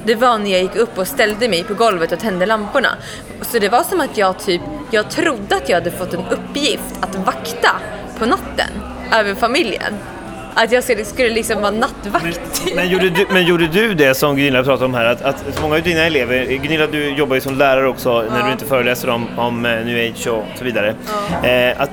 det 0.04 0.14
var 0.14 0.38
när 0.38 0.50
jag 0.50 0.62
gick 0.62 0.76
upp 0.76 0.98
och 0.98 1.06
ställde 1.06 1.48
mig 1.48 1.64
på 1.64 1.74
golvet 1.74 2.12
och 2.12 2.18
tände 2.18 2.46
lamporna. 2.46 2.88
Så 3.42 3.58
det 3.58 3.68
var 3.68 3.82
som 3.82 4.00
att 4.00 4.18
jag 4.18 4.38
typ, 4.38 4.62
jag 4.90 5.10
trodde 5.10 5.56
att 5.56 5.68
jag 5.68 5.76
hade 5.76 5.90
fått 5.90 6.14
en 6.14 6.24
uppgift 6.30 6.94
att 7.00 7.14
vakta 7.14 7.70
på 8.18 8.26
natten 8.26 8.68
över 9.12 9.34
familjen. 9.34 9.94
Att 10.54 10.72
jag 10.72 10.84
skulle, 10.84 11.04
skulle 11.04 11.30
liksom 11.30 11.60
vara 11.60 11.70
nattvakt. 11.70 12.62
Men, 12.64 12.76
men, 12.76 12.88
gjorde 12.88 13.10
du, 13.10 13.26
men 13.30 13.46
gjorde 13.46 13.66
du 13.66 13.94
det 13.94 14.14
som 14.14 14.36
Gunilla 14.36 14.62
pratade 14.62 14.84
om 14.84 14.94
här, 14.94 15.04
att, 15.04 15.22
att 15.22 15.62
många 15.62 15.74
av 15.76 15.82
dina 15.82 16.00
elever, 16.00 16.44
Gunilla 16.44 16.86
du 16.86 17.10
jobbar 17.10 17.34
ju 17.34 17.40
som 17.40 17.58
lärare 17.58 17.88
också 17.88 18.22
när 18.22 18.38
ja. 18.38 18.46
du 18.46 18.52
inte 18.52 18.64
föreläser 18.64 19.10
om, 19.10 19.38
om 19.38 19.66
uh, 19.66 19.84
new 19.86 20.10
age 20.10 20.26
och 20.26 20.44
så 20.58 20.64
vidare, 20.64 20.94
ja. 21.42 21.48
eh, 21.48 21.80
att, 21.80 21.90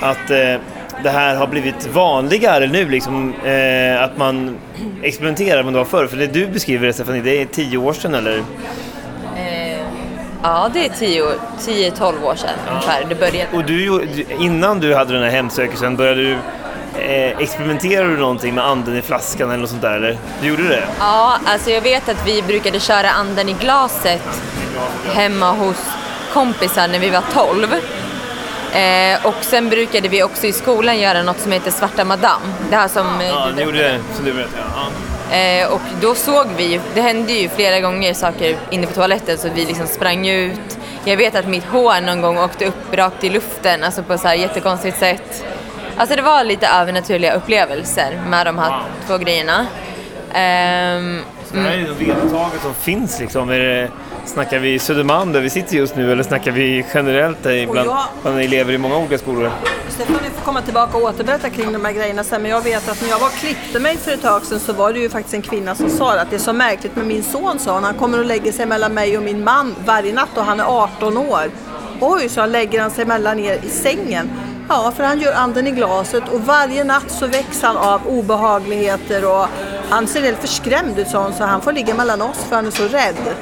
att 0.00 0.30
eh, 0.30 0.56
det 1.02 1.10
här 1.10 1.36
har 1.36 1.46
blivit 1.46 1.86
vanligare 1.86 2.66
nu, 2.66 2.88
liksom, 2.88 3.34
eh, 3.44 4.02
att 4.02 4.16
man 4.16 4.56
experimenterar 5.02 5.62
med 5.62 5.72
det 5.72 5.78
var 5.78 5.84
förr. 5.84 6.06
För 6.06 6.16
det 6.16 6.26
du 6.26 6.46
beskriver 6.46 6.86
det, 6.86 6.92
Stefanie, 6.92 7.22
det 7.22 7.42
är 7.42 7.44
tio 7.46 7.78
år 7.78 7.92
sedan 7.92 8.14
eller? 8.14 8.38
Eh, 9.36 9.78
ja, 10.42 10.70
det 10.72 10.86
är 10.86 10.90
10-12 10.90 12.24
år 12.24 12.34
sedan 12.34 12.50
ungefär 12.70 13.04
det 13.08 13.14
började. 13.14 13.56
Och 13.56 13.64
du, 13.64 14.08
innan 14.40 14.80
du 14.80 14.94
hade 14.94 15.12
den 15.12 15.22
här 15.22 15.30
hemsökelsen, 15.30 15.96
började 15.96 16.22
du 16.22 16.32
eh, 16.98 17.38
experimenterade 17.38 18.10
du 18.10 18.16
någonting 18.16 18.54
med 18.54 18.66
anden 18.66 18.96
i 18.96 19.02
flaskan 19.02 19.48
eller 19.48 19.60
något 19.60 19.70
sånt 19.70 19.82
där? 19.82 19.96
Eller? 19.96 20.18
Du 20.42 20.48
gjorde 20.48 20.68
det? 20.68 20.84
Ja, 20.98 21.38
alltså 21.44 21.70
jag 21.70 21.80
vet 21.80 22.08
att 22.08 22.26
vi 22.26 22.42
brukade 22.42 22.80
köra 22.80 23.10
anden 23.10 23.48
i 23.48 23.52
glaset 23.52 24.42
hemma 25.14 25.52
hos 25.52 25.76
kompisar 26.32 26.88
när 26.88 26.98
vi 26.98 27.10
var 27.10 27.22
12. 27.34 27.66
Eh, 28.74 29.26
och 29.26 29.34
sen 29.40 29.68
brukade 29.68 30.08
vi 30.08 30.22
också 30.22 30.46
i 30.46 30.52
skolan 30.52 30.98
göra 30.98 31.22
något 31.22 31.40
som 31.40 31.52
heter 31.52 31.70
Svarta 31.70 32.04
Madame. 32.04 32.44
Det 32.70 32.76
här 32.76 32.88
som... 32.88 33.20
Eh, 33.20 33.26
ja, 33.26 33.48
ni 33.56 33.62
gjorde 33.62 33.78
det 33.78 33.98
som 34.14 34.24
du 34.24 34.32
berättade. 34.32 34.62
Ja. 34.74 35.36
Eh, 35.36 35.72
och 35.72 35.80
då 36.00 36.14
såg 36.14 36.46
vi 36.56 36.72
ju, 36.72 36.80
det 36.94 37.00
hände 37.00 37.32
ju 37.32 37.48
flera 37.48 37.80
gånger 37.80 38.14
saker 38.14 38.56
inne 38.70 38.86
på 38.86 38.92
toaletten 38.92 39.38
så 39.38 39.48
vi 39.54 39.64
liksom 39.64 39.86
sprang 39.86 40.28
ut. 40.28 40.78
Jag 41.04 41.16
vet 41.16 41.34
att 41.34 41.46
mitt 41.48 41.64
hår 41.64 42.00
någon 42.00 42.20
gång 42.20 42.38
åkte 42.38 42.66
upp 42.66 42.94
rakt 42.94 43.24
i 43.24 43.28
luften, 43.28 43.84
alltså 43.84 44.02
på 44.02 44.18
så 44.18 44.28
här 44.28 44.34
jättekonstigt 44.34 44.98
sätt. 44.98 45.44
Alltså 45.96 46.16
det 46.16 46.22
var 46.22 46.44
lite 46.44 46.66
övernaturliga 46.68 47.32
upplevelser 47.32 48.22
med 48.28 48.46
de 48.46 48.58
här 48.58 48.70
wow. 48.70 48.80
två 49.06 49.18
grejerna. 49.18 49.58
Um, 49.60 51.24
så 51.46 51.56
det 51.56 51.60
här 51.60 51.70
är 51.70 51.76
ju 51.76 51.94
vedertaget 51.94 52.62
som 52.62 52.74
finns 52.74 53.20
liksom. 53.20 53.50
Är 53.50 53.58
det, 53.58 53.88
snackar 54.26 54.58
vi 54.58 54.78
Södermalm 54.78 55.32
där 55.32 55.40
vi 55.40 55.50
sitter 55.50 55.76
just 55.76 55.96
nu 55.96 56.12
eller 56.12 56.22
snackar 56.22 56.50
vi 56.50 56.84
generellt 56.94 57.42
bland, 57.42 57.88
jag, 57.88 57.98
bland 58.22 58.40
elever 58.40 58.72
i 58.72 58.78
många 58.78 58.96
olika 58.96 59.18
skolor? 59.18 59.50
Stefan, 59.88 60.16
ni 60.22 60.30
får 60.30 60.44
komma 60.44 60.62
tillbaka 60.62 60.96
och 60.96 61.02
återberätta 61.02 61.50
kring 61.50 61.72
de 61.72 61.84
här 61.84 61.92
grejerna 61.92 62.24
sen. 62.24 62.42
Men 62.42 62.50
jag 62.50 62.64
vet 62.64 62.88
att 62.88 63.02
när 63.02 63.08
jag 63.08 63.18
var 63.18 63.26
och 63.26 63.32
klippte 63.32 63.80
mig 63.80 63.96
för 63.96 64.12
ett 64.12 64.22
tag 64.22 64.44
sedan 64.44 64.60
så 64.60 64.72
var 64.72 64.92
det 64.92 64.98
ju 64.98 65.08
faktiskt 65.08 65.34
en 65.34 65.42
kvinna 65.42 65.74
som 65.74 65.90
sa 65.90 66.18
att 66.18 66.30
det 66.30 66.36
är 66.36 66.40
så 66.40 66.52
märkligt 66.52 66.96
med 66.96 67.06
min 67.06 67.22
son 67.22 67.58
sa 67.58 67.74
han. 67.74 67.84
Han 67.84 67.94
kommer 67.94 68.20
att 68.20 68.26
lägga 68.26 68.52
sig 68.52 68.66
mellan 68.66 68.94
mig 68.94 69.16
och 69.16 69.22
min 69.22 69.44
man 69.44 69.74
varje 69.86 70.12
natt 70.12 70.36
och 70.36 70.44
han 70.44 70.60
är 70.60 70.64
18 70.64 71.18
år. 71.18 71.50
Oj, 72.00 72.28
så 72.28 72.40
han 72.40 72.52
lägger 72.52 72.80
han 72.80 72.90
sig 72.90 73.04
mellan 73.04 73.38
er 73.38 73.58
i 73.62 73.68
sängen. 73.68 74.30
Ja, 74.68 74.92
för 74.96 75.04
han 75.04 75.20
gör 75.20 75.32
anden 75.32 75.66
i 75.66 75.70
glaset 75.70 76.22
och 76.32 76.40
varje 76.40 76.84
natt 76.84 77.10
så 77.10 77.26
väcks 77.26 77.62
han 77.62 77.76
av 77.76 78.06
obehagligheter 78.06 79.24
och 79.24 79.46
han 79.90 80.06
ser 80.06 80.22
helt 80.22 80.40
förskrämd 80.40 80.98
ut 80.98 81.08
så 81.08 81.32
han 81.38 81.60
får 81.60 81.72
ligga 81.72 81.94
mellan 81.94 82.22
oss 82.22 82.44
för 82.48 82.56
han 82.56 82.66
är 82.66 82.70
så 82.70 82.82
rädd. 82.82 83.34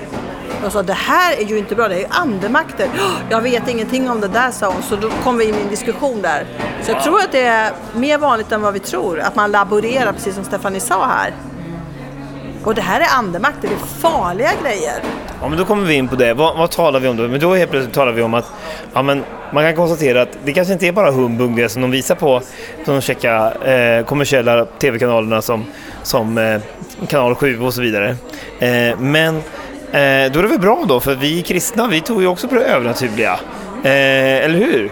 Jag 0.63 0.73
sa 0.73 0.83
det 0.83 0.93
här 0.93 1.37
är 1.37 1.45
ju 1.45 1.59
inte 1.59 1.75
bra, 1.75 1.89
det 1.89 1.95
är 1.95 1.99
ju 1.99 2.07
andemakter. 2.11 2.89
Jag 3.31 3.41
vet 3.41 3.69
ingenting 3.69 4.11
om 4.11 4.21
det 4.21 4.29
där 4.29 4.51
sa 4.51 4.73
hon, 4.73 4.83
så 4.83 4.97
då 4.97 5.11
kom 5.25 5.39
vi 5.39 5.49
in 5.49 5.55
i 5.55 5.61
en 5.61 5.69
diskussion 5.69 6.23
där. 6.23 6.47
Så 6.83 6.91
jag 6.91 7.03
tror 7.03 7.21
att 7.21 7.33
det 7.33 7.43
är 7.43 7.73
mer 7.95 8.19
vanligt 8.19 8.53
än 8.53 8.63
vad 8.63 8.73
vi 8.73 8.81
tror, 8.81 9.21
att 9.21 9.37
man 9.37 9.51
laborerar 9.51 10.13
precis 10.13 10.35
som 10.35 10.45
Stefanie 10.45 10.81
sa 10.81 11.07
här. 11.07 11.33
Och 12.65 12.75
det 12.75 12.83
här 12.83 13.01
är 13.01 13.19
andemakter, 13.19 13.69
det 13.69 13.75
är 13.75 14.11
farliga 14.11 14.51
grejer. 14.63 15.03
Ja, 15.41 15.49
men 15.49 15.59
då 15.59 15.65
kommer 15.65 15.85
vi 15.85 15.95
in 15.95 16.09
på 16.09 16.17
det. 16.17 16.35
Vad, 16.35 16.59
vad 16.59 16.71
talar 16.71 17.01
vi 17.01 17.09
om 17.09 17.17
då? 17.17 17.29
Men 17.29 17.41
då 17.41 17.55
helt 17.55 17.71
plötsligt 17.71 17.95
talar 17.95 18.13
vi 18.13 18.23
om 18.23 18.35
att 18.35 18.53
ja, 18.93 19.03
men 19.03 19.25
man 19.53 19.65
kan 19.65 19.77
konstatera 19.77 20.23
att 20.23 20.39
det 20.45 20.53
kanske 20.53 20.73
inte 20.73 20.87
är 20.87 20.93
bara 20.93 21.11
humbug 21.11 21.57
det 21.57 21.69
som 21.69 21.83
de 21.83 21.91
visar 21.91 22.15
på 22.15 22.43
de 22.85 23.01
checka 23.01 23.53
eh, 23.53 24.05
kommersiella 24.05 24.65
tv-kanalerna 24.65 25.43
som, 25.43 25.65
som 26.03 26.39
eh, 26.39 26.61
kanal 27.09 27.35
7 27.35 27.61
och 27.61 27.75
så 27.75 27.81
vidare. 27.81 28.17
Eh, 28.59 28.99
men 28.99 29.43
eh, 29.93 30.33
då 30.33 30.39
är 30.39 30.43
det 30.43 30.49
väl 30.49 30.59
bra 30.59 30.85
då, 30.89 31.01
för 31.01 31.15
vi 31.15 31.43
kristna 31.43 31.87
vi 31.87 32.01
tror 32.01 32.23
ju 32.23 32.29
också 32.29 32.49
på 32.49 32.55
det 32.55 32.65
övernaturliga. 32.65 33.41
Eh, 33.85 34.45
eller 34.45 34.59
hur? 34.59 34.85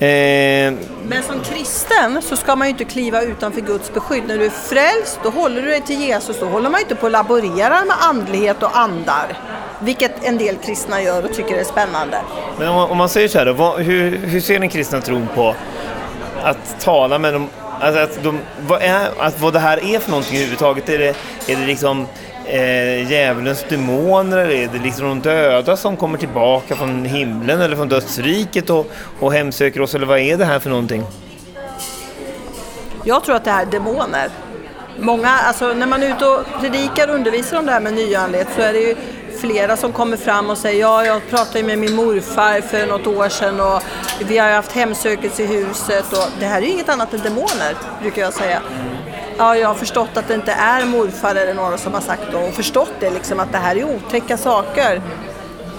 Eh, 0.00 0.72
Men 1.08 1.22
som 1.22 1.40
kristen 1.40 2.22
så 2.22 2.36
ska 2.36 2.56
man 2.56 2.66
ju 2.66 2.70
inte 2.70 2.84
kliva 2.84 3.22
utanför 3.22 3.60
Guds 3.60 3.92
beskydd. 3.94 4.22
När 4.26 4.38
du 4.38 4.44
är 4.44 4.50
frälst, 4.50 5.20
då 5.22 5.30
håller 5.30 5.62
du 5.62 5.68
dig 5.68 5.80
till 5.80 6.00
Jesus. 6.00 6.40
Då 6.40 6.46
håller 6.46 6.70
man 6.70 6.80
ju 6.80 6.82
inte 6.82 6.94
på 6.94 7.06
och 7.06 7.10
laborerar 7.10 7.84
med 7.84 7.96
andlighet 8.00 8.62
och 8.62 8.78
andar. 8.78 9.38
Vilket 9.80 10.24
en 10.24 10.38
del 10.38 10.56
kristna 10.56 11.02
gör 11.02 11.24
och 11.24 11.34
tycker 11.34 11.56
är 11.58 11.64
spännande. 11.64 12.18
Men 12.58 12.68
om 12.68 12.74
man, 12.74 12.90
om 12.90 12.96
man 12.96 13.08
säger 13.08 13.28
så 13.28 13.38
här 13.38 13.46
då, 13.46 13.52
vad, 13.52 13.80
hur, 13.80 14.16
hur 14.16 14.40
ser 14.40 14.58
den 14.58 14.68
kristna 14.68 15.00
tron 15.00 15.28
på 15.34 15.54
att 16.42 16.80
tala 16.80 17.18
med 17.18 17.32
dem? 17.34 17.48
Alltså 17.80 18.00
att, 18.00 18.22
de, 18.22 18.38
vad, 18.66 18.82
är, 18.82 19.08
att 19.18 19.40
vad 19.40 19.52
det 19.52 19.58
här 19.58 19.84
är 19.94 19.98
för 19.98 20.10
någonting 20.10 20.36
överhuvudtaget? 20.36 20.88
Är 20.88 20.98
det, 20.98 21.08
är 21.46 21.56
det 21.56 21.66
liksom 21.66 22.06
eh, 22.48 23.10
djävulens 23.10 23.64
demoner 23.68 24.38
eller 24.38 24.54
är 24.54 24.68
det 24.68 24.78
liksom 24.78 25.08
de 25.08 25.20
döda 25.20 25.76
som 25.76 25.96
kommer 25.96 26.18
tillbaka 26.18 26.76
från 26.76 27.04
himlen 27.04 27.60
eller 27.60 27.76
från 27.76 27.88
dödsriket 27.88 28.70
och, 28.70 28.90
och 29.20 29.32
hemsöker 29.32 29.80
oss? 29.80 29.94
Eller 29.94 30.06
vad 30.06 30.18
är 30.18 30.36
det 30.36 30.44
här 30.44 30.58
för 30.58 30.70
någonting? 30.70 31.04
Jag 33.04 33.24
tror 33.24 33.36
att 33.36 33.44
det 33.44 33.50
här 33.50 33.62
är 33.62 33.70
demoner. 33.70 34.28
Många, 35.00 35.28
alltså 35.28 35.72
när 35.72 35.86
man 35.86 36.02
är 36.02 36.08
ute 36.08 36.26
och 36.26 36.44
predikar 36.60 37.08
och 37.08 37.14
undervisar 37.14 37.58
om 37.58 37.66
det 37.66 37.72
här 37.72 37.80
med 37.80 37.94
nyandlighet 37.94 38.48
så 38.56 38.62
är 38.62 38.72
det 38.72 38.78
ju 38.78 38.96
flera 39.40 39.76
som 39.76 39.92
kommer 39.92 40.16
fram 40.16 40.50
och 40.50 40.58
säger 40.58 40.80
ja, 40.80 41.04
jag 41.04 41.28
pratade 41.30 41.64
med 41.64 41.78
min 41.78 41.94
morfar 41.94 42.60
för 42.60 42.86
något 42.86 43.06
år 43.06 43.28
sedan 43.28 43.60
och 43.60 43.82
vi 44.28 44.38
har 44.38 44.50
haft 44.50 44.72
hemsökelse 44.72 45.42
i 45.42 45.46
huset 45.46 46.12
och 46.12 46.28
det 46.40 46.46
här 46.46 46.62
är 46.62 46.66
ju 46.66 46.72
inget 46.72 46.88
annat 46.88 47.14
än 47.14 47.20
demoner, 47.20 47.74
brukar 48.02 48.22
jag 48.22 48.34
säga. 48.34 48.62
Ja, 49.38 49.56
jag 49.56 49.68
har 49.68 49.74
förstått 49.74 50.16
att 50.16 50.28
det 50.28 50.34
inte 50.34 50.52
är 50.52 50.86
morfar 50.86 51.34
eller 51.34 51.54
några 51.54 51.78
som 51.78 51.94
har 51.94 52.00
sagt 52.00 52.22
det 52.30 52.36
och 52.36 52.54
förstått 52.54 52.92
det 53.00 53.10
liksom 53.10 53.40
att 53.40 53.52
det 53.52 53.58
här 53.58 53.76
är 53.76 53.84
otäcka 53.84 54.36
saker. 54.36 55.02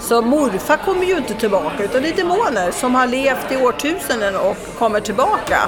Så 0.00 0.22
morfar 0.22 0.76
kommer 0.76 1.04
ju 1.04 1.16
inte 1.16 1.34
tillbaka 1.34 1.84
utan 1.84 2.02
det 2.02 2.08
är 2.08 2.16
demoner 2.16 2.70
som 2.70 2.94
har 2.94 3.06
levt 3.06 3.52
i 3.52 3.56
årtusenden 3.56 4.36
och 4.36 4.56
kommer 4.78 5.00
tillbaka. 5.00 5.58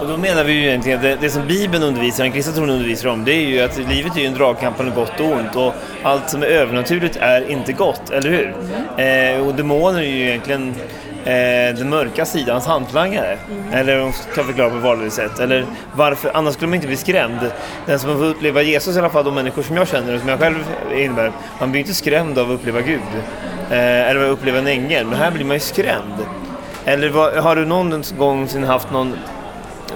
Och 0.00 0.08
då 0.08 0.16
menar 0.16 0.44
vi 0.44 0.52
ju 0.52 0.68
egentligen 0.68 0.98
att 0.98 1.02
det, 1.02 1.16
det 1.20 1.30
som 1.30 1.46
Bibeln 1.46 1.82
undervisar, 1.82 2.24
den 2.24 2.32
kristna 2.32 2.52
tron 2.52 2.70
undervisar 2.70 3.08
om, 3.08 3.24
det 3.24 3.32
är 3.32 3.46
ju 3.46 3.60
att 3.60 3.76
livet 3.76 4.16
är 4.16 4.20
ju 4.20 4.26
en 4.26 4.34
dragkamp 4.34 4.78
mellan 4.78 4.94
gott 4.94 5.20
och 5.20 5.26
ont 5.26 5.56
och 5.56 5.74
allt 6.02 6.30
som 6.30 6.42
är 6.42 6.46
övernaturligt 6.46 7.16
är 7.16 7.50
inte 7.50 7.72
gott, 7.72 8.10
eller 8.10 8.30
hur? 8.30 8.54
Mm. 8.96 9.38
Eh, 9.40 9.46
och 9.46 9.54
demoner 9.54 10.00
är 10.00 10.04
ju 10.04 10.28
egentligen 10.28 10.74
eh, 11.24 11.76
den 11.76 11.90
mörka 11.90 12.24
sidans 12.26 12.66
hantlangare. 12.66 13.38
Mm. 13.50 13.72
Eller 13.72 14.02
om 14.02 14.12
ska 14.12 14.44
förklara 14.44 14.70
på 14.70 14.76
vanligt 14.76 15.12
sätt. 15.12 15.38
Eller 15.38 15.66
varför, 15.94 16.30
annars 16.34 16.54
skulle 16.54 16.68
man 16.68 16.74
inte 16.74 16.86
bli 16.86 16.96
skrämd. 16.96 17.50
Den 17.86 17.98
som 17.98 18.18
får 18.18 18.24
uppleva 18.24 18.62
Jesus, 18.62 18.96
i 18.96 18.98
alla 18.98 19.10
fall 19.10 19.24
de 19.24 19.34
människor 19.34 19.62
som 19.62 19.76
jag 19.76 19.88
känner 19.88 20.14
och 20.14 20.20
som 20.20 20.28
jag 20.28 20.38
själv 20.38 20.64
innebär, 20.94 21.32
man 21.58 21.70
blir 21.70 21.80
inte 21.80 21.94
skrämd 21.94 22.38
av 22.38 22.50
att 22.50 22.54
uppleva 22.54 22.80
Gud. 22.80 23.00
Eh, 23.70 24.08
eller 24.10 24.24
att 24.24 24.30
uppleva 24.30 24.58
en 24.58 24.66
ängel, 24.66 25.06
men 25.06 25.18
här 25.18 25.30
blir 25.30 25.44
man 25.44 25.56
ju 25.56 25.60
skrämd. 25.60 26.14
Eller 26.84 27.08
vad, 27.08 27.34
har 27.34 27.56
du 27.56 27.66
någon 27.66 28.02
gång 28.18 28.64
haft 28.64 28.90
någon 28.90 29.16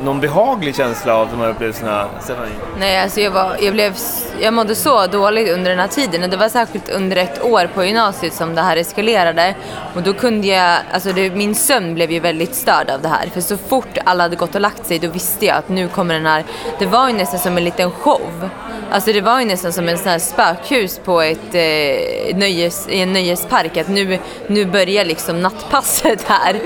någon 0.03 0.21
behaglig 0.21 0.77
känsla 0.77 1.15
av 1.17 1.29
de 1.31 1.41
här 1.41 1.49
upplevelserna, 1.49 2.09
Stefanie? 2.21 2.53
Nej, 2.79 2.99
alltså 2.99 3.21
jag, 3.21 3.31
var, 3.31 3.57
jag, 3.61 3.73
blev, 3.73 3.97
jag 4.41 4.55
mådde 4.55 4.75
så 4.75 5.07
dåligt 5.07 5.51
under 5.51 5.71
den 5.71 5.79
här 5.79 5.89
tiden 5.89 6.23
och 6.23 6.31
det 6.31 6.37
var 6.37 6.49
särskilt 6.49 6.89
under 6.89 7.17
ett 7.17 7.45
år 7.45 7.71
på 7.75 7.85
gymnasiet 7.85 8.33
som 8.33 8.55
det 8.55 8.63
här 8.63 8.77
eskalerade. 8.77 9.55
Och 9.95 10.03
då 10.03 10.15
kunde 10.15 10.47
jag, 10.47 10.79
alltså 10.93 11.13
det, 11.13 11.31
min 11.31 11.55
sömn 11.55 11.95
blev 11.95 12.13
ju 12.13 12.21
väldigt 12.21 12.55
störd 12.55 12.91
av 12.91 13.03
det 13.03 13.09
här. 13.09 13.27
För 13.35 13.41
så 13.41 13.57
fort 13.57 13.99
alla 14.05 14.25
hade 14.25 14.37
gått 14.37 14.55
och 14.55 14.61
lagt 14.61 14.87
sig 14.87 14.99
då 14.99 15.09
visste 15.09 15.47
jag 15.47 15.57
att 15.57 15.69
nu 15.69 15.89
kommer 15.89 16.15
den 16.15 16.27
här, 16.27 16.45
det 16.79 16.87
var 16.87 17.09
ju 17.09 17.15
nästan 17.15 17.41
som 17.41 17.57
en 17.57 17.65
liten 17.65 17.91
show. 17.91 18.51
Alltså 18.91 19.13
det 19.13 19.21
var 19.21 19.41
ju 19.41 19.47
nästan 19.47 19.73
som 19.73 19.89
en 19.89 19.99
sån 19.99 20.09
här 20.09 20.19
spökhus 20.19 21.01
på 21.05 21.21
ett 21.21 21.55
eh, 21.55 22.37
nöjes, 22.37 22.89
i 22.89 23.01
en 23.01 23.13
nöjespark. 23.13 23.77
Att 23.77 23.89
nu, 23.89 24.19
nu 24.47 24.65
börjar 24.65 25.05
liksom 25.05 25.41
nattpasset 25.41 26.23
här. 26.29 26.61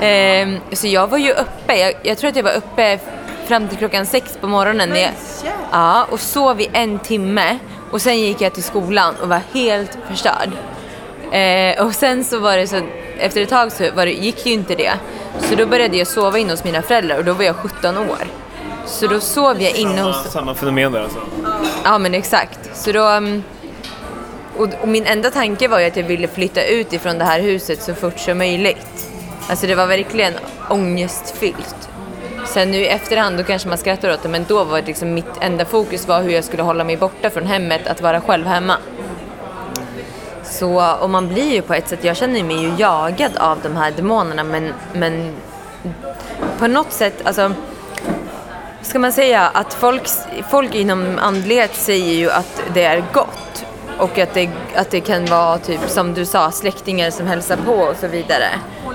Eh, 0.00 0.48
så 0.72 0.86
jag 0.86 1.06
var 1.06 1.18
ju 1.18 1.32
uppe, 1.32 1.74
jag, 1.76 1.94
jag, 2.02 2.18
tror 2.18 2.30
att 2.30 2.36
jag 2.36 2.42
var 2.42 2.54
uppe 2.54 2.98
fram 3.46 3.68
till 3.68 3.78
klockan 3.78 4.06
sex 4.06 4.38
på 4.40 4.46
morgonen. 4.46 4.96
Jag, 4.96 5.10
ja, 5.72 6.06
och 6.10 6.20
sov 6.20 6.60
i 6.60 6.70
en 6.72 6.98
timme. 6.98 7.58
Och 7.90 8.02
sen 8.02 8.20
gick 8.20 8.40
jag 8.40 8.54
till 8.54 8.62
skolan 8.62 9.14
och 9.22 9.28
var 9.28 9.40
helt 9.52 9.98
förstörd. 10.08 10.50
Eh, 11.32 11.86
och 11.86 11.94
sen 11.94 12.24
så 12.24 12.38
var 12.38 12.56
det 12.56 12.66
så, 12.66 12.80
efter 13.18 13.40
ett 13.40 13.48
tag 13.48 13.72
så 13.72 13.90
var 13.96 14.06
det, 14.06 14.12
gick 14.12 14.46
ju 14.46 14.52
inte 14.52 14.74
det. 14.74 14.92
Så 15.40 15.54
då 15.54 15.66
började 15.66 15.96
jag 15.96 16.06
sova 16.06 16.38
inne 16.38 16.50
hos 16.50 16.64
mina 16.64 16.82
föräldrar 16.82 17.18
och 17.18 17.24
då 17.24 17.32
var 17.32 17.44
jag 17.44 17.56
17 17.56 17.98
år. 17.98 18.26
Så 18.86 19.06
då 19.06 19.20
sov 19.20 19.62
jag 19.62 19.76
inne 19.76 19.96
samma, 19.96 20.12
hos... 20.12 20.32
Samma 20.32 20.54
fenomen 20.54 20.92
där 20.92 21.00
alltså? 21.00 21.18
Ja 21.84 21.98
men 21.98 22.14
exakt. 22.14 22.60
Så 22.74 22.92
då... 22.92 23.04
Mm, 23.04 23.42
och, 24.56 24.68
och, 24.82 24.88
min 24.88 25.06
enda 25.06 25.30
tanke 25.30 25.68
var 25.68 25.80
ju 25.80 25.86
att 25.86 25.96
jag 25.96 26.04
ville 26.04 26.28
flytta 26.28 26.64
ut 26.64 26.92
ifrån 26.92 27.18
det 27.18 27.24
här 27.24 27.40
huset 27.40 27.82
så 27.82 27.94
fort 27.94 28.18
som 28.18 28.38
möjligt. 28.38 29.13
Alltså 29.48 29.66
det 29.66 29.74
var 29.74 29.86
verkligen 29.86 30.34
ångestfyllt. 30.68 31.88
Sen 32.46 32.70
nu 32.70 32.78
i 32.78 32.88
efterhand 32.88 33.36
då 33.36 33.44
kanske 33.44 33.68
man 33.68 33.78
skrattar 33.78 34.12
åt 34.12 34.22
det 34.22 34.28
men 34.28 34.44
då 34.48 34.64
var 34.64 34.80
det 34.80 34.86
liksom 34.86 35.14
mitt 35.14 35.40
enda 35.40 35.64
fokus 35.64 36.08
var 36.08 36.22
hur 36.22 36.30
jag 36.30 36.44
skulle 36.44 36.62
hålla 36.62 36.84
mig 36.84 36.96
borta 36.96 37.30
från 37.30 37.46
hemmet, 37.46 37.86
att 37.86 38.00
vara 38.00 38.20
själv 38.20 38.46
hemma. 38.46 38.76
Så, 40.42 40.94
och 41.00 41.10
man 41.10 41.28
blir 41.28 41.52
ju 41.52 41.62
på 41.62 41.74
ett 41.74 41.88
sätt, 41.88 42.04
jag 42.04 42.16
känner 42.16 42.44
mig 42.44 42.62
ju 42.62 42.72
jagad 42.78 43.36
av 43.36 43.58
de 43.62 43.76
här 43.76 43.90
demonerna 43.90 44.44
men, 44.44 44.72
men 44.92 45.34
på 46.58 46.66
något 46.66 46.92
sätt, 46.92 47.26
alltså 47.26 47.52
ska 48.82 48.98
man 48.98 49.12
säga 49.12 49.48
att 49.54 49.74
folk, 49.74 50.02
folk 50.50 50.74
inom 50.74 51.18
andlighet 51.18 51.74
säger 51.74 52.14
ju 52.14 52.30
att 52.30 52.62
det 52.74 52.84
är 52.84 53.04
gott 53.12 53.64
och 53.98 54.18
att 54.18 54.34
det, 54.34 54.50
att 54.74 54.90
det 54.90 55.00
kan 55.00 55.26
vara 55.26 55.58
typ 55.58 55.80
som 55.86 56.14
du 56.14 56.24
sa 56.24 56.50
släktingar 56.50 57.10
som 57.10 57.26
hälsar 57.26 57.56
på 57.56 57.72
och 57.72 57.96
så 57.96 58.08
vidare 58.08 58.48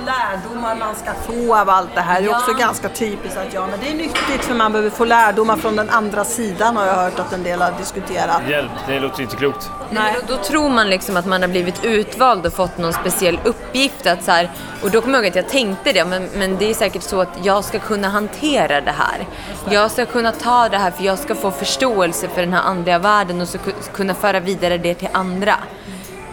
lärdomar 0.09 0.75
man 0.75 0.95
ska 0.95 1.13
få 1.13 1.55
av 1.55 1.69
allt 1.69 1.95
det 1.95 2.01
här. 2.01 2.21
Det 2.21 2.27
är 2.27 2.35
också 2.35 2.53
ganska 2.53 2.89
typiskt 2.89 3.37
att 3.37 3.53
ja, 3.53 3.67
men 3.67 3.79
det 3.79 3.89
är 3.89 3.95
nyttigt 3.95 4.45
för 4.45 4.53
man 4.53 4.71
behöver 4.71 4.89
få 4.89 5.05
lärdomar 5.05 5.57
från 5.57 5.75
den 5.75 5.89
andra 5.89 6.25
sidan 6.25 6.77
har 6.77 6.85
jag 6.85 6.93
hört 6.93 7.19
att 7.19 7.33
en 7.33 7.43
del 7.43 7.61
har 7.61 7.71
diskuterat. 7.77 8.41
Hjälp, 8.49 8.71
det 8.87 8.99
låter 8.99 9.21
inte 9.21 9.35
klokt. 9.35 9.69
Nej. 9.89 10.15
Då, 10.27 10.35
då 10.35 10.43
tror 10.43 10.69
man 10.69 10.89
liksom 10.89 11.17
att 11.17 11.25
man 11.25 11.41
har 11.41 11.49
blivit 11.49 11.85
utvald 11.85 12.45
och 12.45 12.53
fått 12.53 12.77
någon 12.77 12.93
speciell 12.93 13.39
uppgift. 13.43 14.07
Att 14.07 14.23
så 14.23 14.31
här, 14.31 14.49
och 14.83 14.91
då 14.91 15.01
kommer 15.01 15.13
jag 15.13 15.25
ihåg 15.25 15.29
att 15.29 15.35
jag 15.35 15.49
tänkte 15.49 15.93
det, 15.93 16.05
men, 16.05 16.29
men 16.35 16.57
det 16.57 16.69
är 16.69 16.73
säkert 16.73 17.03
så 17.03 17.21
att 17.21 17.37
jag 17.43 17.63
ska 17.63 17.79
kunna 17.79 18.09
hantera 18.09 18.81
det 18.81 18.95
här. 18.97 19.27
Jag 19.69 19.91
ska 19.91 20.05
kunna 20.05 20.31
ta 20.31 20.69
det 20.69 20.77
här 20.77 20.91
för 20.91 21.03
jag 21.03 21.19
ska 21.19 21.35
få 21.35 21.51
förståelse 21.51 22.27
för 22.27 22.41
den 22.41 22.53
här 22.53 22.61
andliga 22.61 22.99
världen 22.99 23.41
och 23.41 23.47
så 23.47 23.57
kunna 23.93 24.13
föra 24.13 24.39
vidare 24.39 24.77
det 24.77 24.93
till 24.93 25.09
andra. 25.11 25.55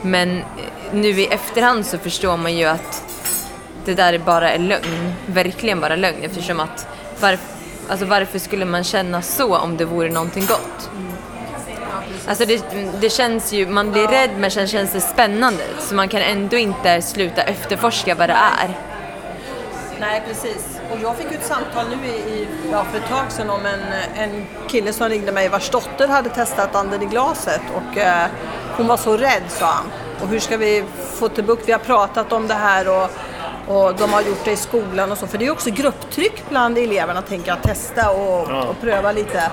Men 0.03 0.43
nu 0.93 1.09
i 1.09 1.27
efterhand 1.27 1.87
så 1.87 1.99
förstår 1.99 2.37
man 2.37 2.57
ju 2.57 2.65
att 2.65 3.03
det 3.87 3.95
där 3.95 4.19
bara 4.19 4.53
är 4.53 4.59
lögn. 4.59 5.15
Verkligen 5.27 5.81
bara 5.81 5.97
lögn 5.97 6.23
eftersom 6.23 6.61
att 6.61 6.87
varf 7.21 7.41
alltså 7.89 8.07
varför 8.07 8.39
skulle 8.39 8.65
man 8.65 8.85
känna 8.85 9.23
så 9.23 9.57
om 9.57 9.77
det 9.77 9.85
vore 9.85 10.11
någonting 10.11 10.47
gott? 10.47 10.91
Alltså 12.29 12.45
det, 12.45 12.65
det 13.01 13.11
känns 13.11 13.53
ju, 13.53 13.67
man 13.67 13.93
blir 13.93 14.09
rädd 14.09 14.31
men 14.39 14.51
sen 14.51 14.69
känns 14.69 14.93
det 14.93 15.01
spännande 15.01 15.65
så 15.79 15.95
man 15.95 16.09
kan 16.09 16.23
ändå 16.23 16.57
inte 16.57 17.03
sluta 17.03 17.43
efterforska 17.43 18.15
vad 18.15 18.29
det 18.29 18.37
är. 18.63 18.79
Nej, 20.01 20.23
precis. 20.29 20.81
Och 20.93 20.99
jag 21.03 21.17
fick 21.17 21.33
ett 21.33 21.47
samtal 21.47 21.85
nu 21.89 22.09
i, 22.09 22.49
ja, 22.73 22.85
för 22.85 22.99
ett 22.99 23.09
tag 23.09 23.33
sedan 23.33 23.51
om 23.51 23.67
en, 23.67 23.81
en 24.15 24.47
kille 24.69 24.93
som 24.93 25.09
ringde 25.09 25.33
mig 25.33 25.49
vars 25.49 25.71
dotter 25.71 26.09
hade 26.09 26.29
testat 26.29 26.75
anden 26.75 27.03
i 27.03 27.07
glaset 27.07 27.61
och 27.75 27.99
eh, 27.99 28.27
hon 28.77 28.87
var 28.87 28.97
så 28.97 29.17
rädd 29.17 29.43
sa 29.49 29.67
han. 29.67 29.85
Och 30.21 30.29
hur 30.29 30.41
ska 30.41 30.57
vi 30.57 30.85
få 31.15 31.29
till 31.29 31.45
bukt? 31.45 31.69
Vi 31.69 31.73
har 31.73 31.79
pratat 31.79 32.33
om 32.33 32.47
det 32.47 32.55
här 32.55 32.89
och, 32.89 33.11
och 33.69 33.95
de 33.95 34.13
har 34.13 34.23
gjort 34.23 34.45
det 34.45 34.53
i 34.53 34.57
skolan 34.57 35.13
och 35.13 35.19
så. 35.19 35.27
För 35.27 35.39
det 35.39 35.47
är 35.47 35.51
också 35.51 35.71
grupptryck 35.71 36.43
bland 36.49 36.79
eleverna 36.79 37.23
tänker 37.23 37.49
jag, 37.49 37.63
testa 37.63 38.11
och, 38.11 38.51
ja. 38.51 38.65
och 38.65 38.81
pröva 38.81 39.13
lite. 39.13 39.51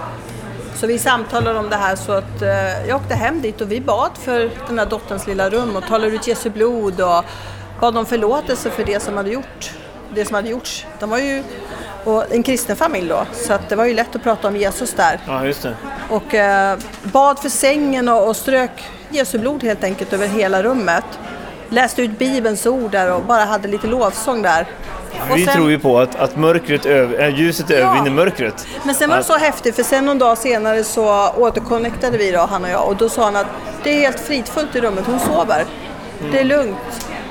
Så 0.75 0.87
vi 0.87 0.99
samtalade 0.99 1.59
om 1.59 1.69
det 1.69 1.75
här 1.75 1.95
så 1.95 2.11
att 2.11 2.41
eh, 2.41 2.87
jag 2.87 3.01
åkte 3.01 3.15
hem 3.15 3.41
dit 3.41 3.61
och 3.61 3.71
vi 3.71 3.81
bad 3.81 4.11
för 4.23 4.51
den 4.67 4.79
här 4.79 4.85
dotterns 4.85 5.27
lilla 5.27 5.49
rum 5.49 5.75
och 5.75 5.87
talade 5.87 6.15
ut 6.15 6.27
Jesu 6.27 6.49
blod 6.49 7.01
och 7.01 7.25
bad 7.79 7.97
om 7.97 8.05
förlåtelse 8.05 8.69
för 8.69 8.83
det 8.83 8.99
som 8.99 9.17
hade 9.17 9.29
gjort, 9.29 9.71
det 10.15 10.25
som 10.25 10.35
hade 10.35 10.49
gjorts. 10.49 10.85
De 10.99 11.09
var 11.09 11.17
ju 11.17 11.43
en 12.31 12.43
kristen 12.43 12.75
familj 12.75 13.09
då, 13.09 13.25
så 13.33 13.53
att 13.53 13.69
det 13.69 13.75
var 13.75 13.85
ju 13.85 13.93
lätt 13.93 14.15
att 14.15 14.23
prata 14.23 14.47
om 14.47 14.57
Jesus 14.57 14.93
där. 14.93 15.19
Ja, 15.27 15.45
just 15.45 15.63
det. 15.63 15.75
Och 16.09 16.33
eh, 16.33 16.77
bad 17.03 17.39
för 17.39 17.49
sängen 17.49 18.09
och, 18.09 18.27
och 18.27 18.35
strök 18.35 18.83
Jesu 19.09 19.39
blod 19.39 19.63
helt 19.63 19.83
enkelt 19.83 20.13
över 20.13 20.27
hela 20.27 20.63
rummet. 20.63 21.05
Läste 21.69 22.01
ut 22.01 22.19
Bibelns 22.19 22.65
ord 22.65 22.91
där 22.91 23.13
och 23.13 23.21
bara 23.21 23.45
hade 23.45 23.67
lite 23.67 23.87
lovsång 23.87 24.41
där. 24.41 24.67
Vi 25.35 25.45
sen, 25.45 25.53
tror 25.53 25.69
ju 25.71 25.79
på 25.79 25.99
att, 25.99 26.15
att 26.15 26.37
mörkret 26.37 26.85
över, 26.85 27.19
äh, 27.19 27.39
ljuset 27.39 27.69
ja. 27.69 27.75
övervinner 27.75 28.11
mörkret. 28.11 28.67
Men 28.83 28.95
sen 28.95 29.09
var 29.09 29.17
det 29.17 29.23
så 29.23 29.37
häftigt 29.37 29.75
för 29.75 29.83
sen 29.83 30.05
någon 30.05 30.19
dag 30.19 30.37
senare 30.37 30.83
så 30.83 31.29
återconnectade 31.29 32.17
vi 32.17 32.31
då, 32.31 32.39
han 32.39 32.63
och 32.63 32.69
jag 32.69 32.87
och 32.87 32.95
då 32.95 33.09
sa 33.09 33.23
han 33.23 33.35
att 33.35 33.47
det 33.83 33.89
är 33.89 33.99
helt 33.99 34.19
fridfullt 34.19 34.75
i 34.75 34.81
rummet, 34.81 35.03
hon 35.07 35.19
sover. 35.19 35.65
Mm. 36.19 36.31
Det 36.31 36.39
är 36.39 36.43
lugnt. 36.43 36.77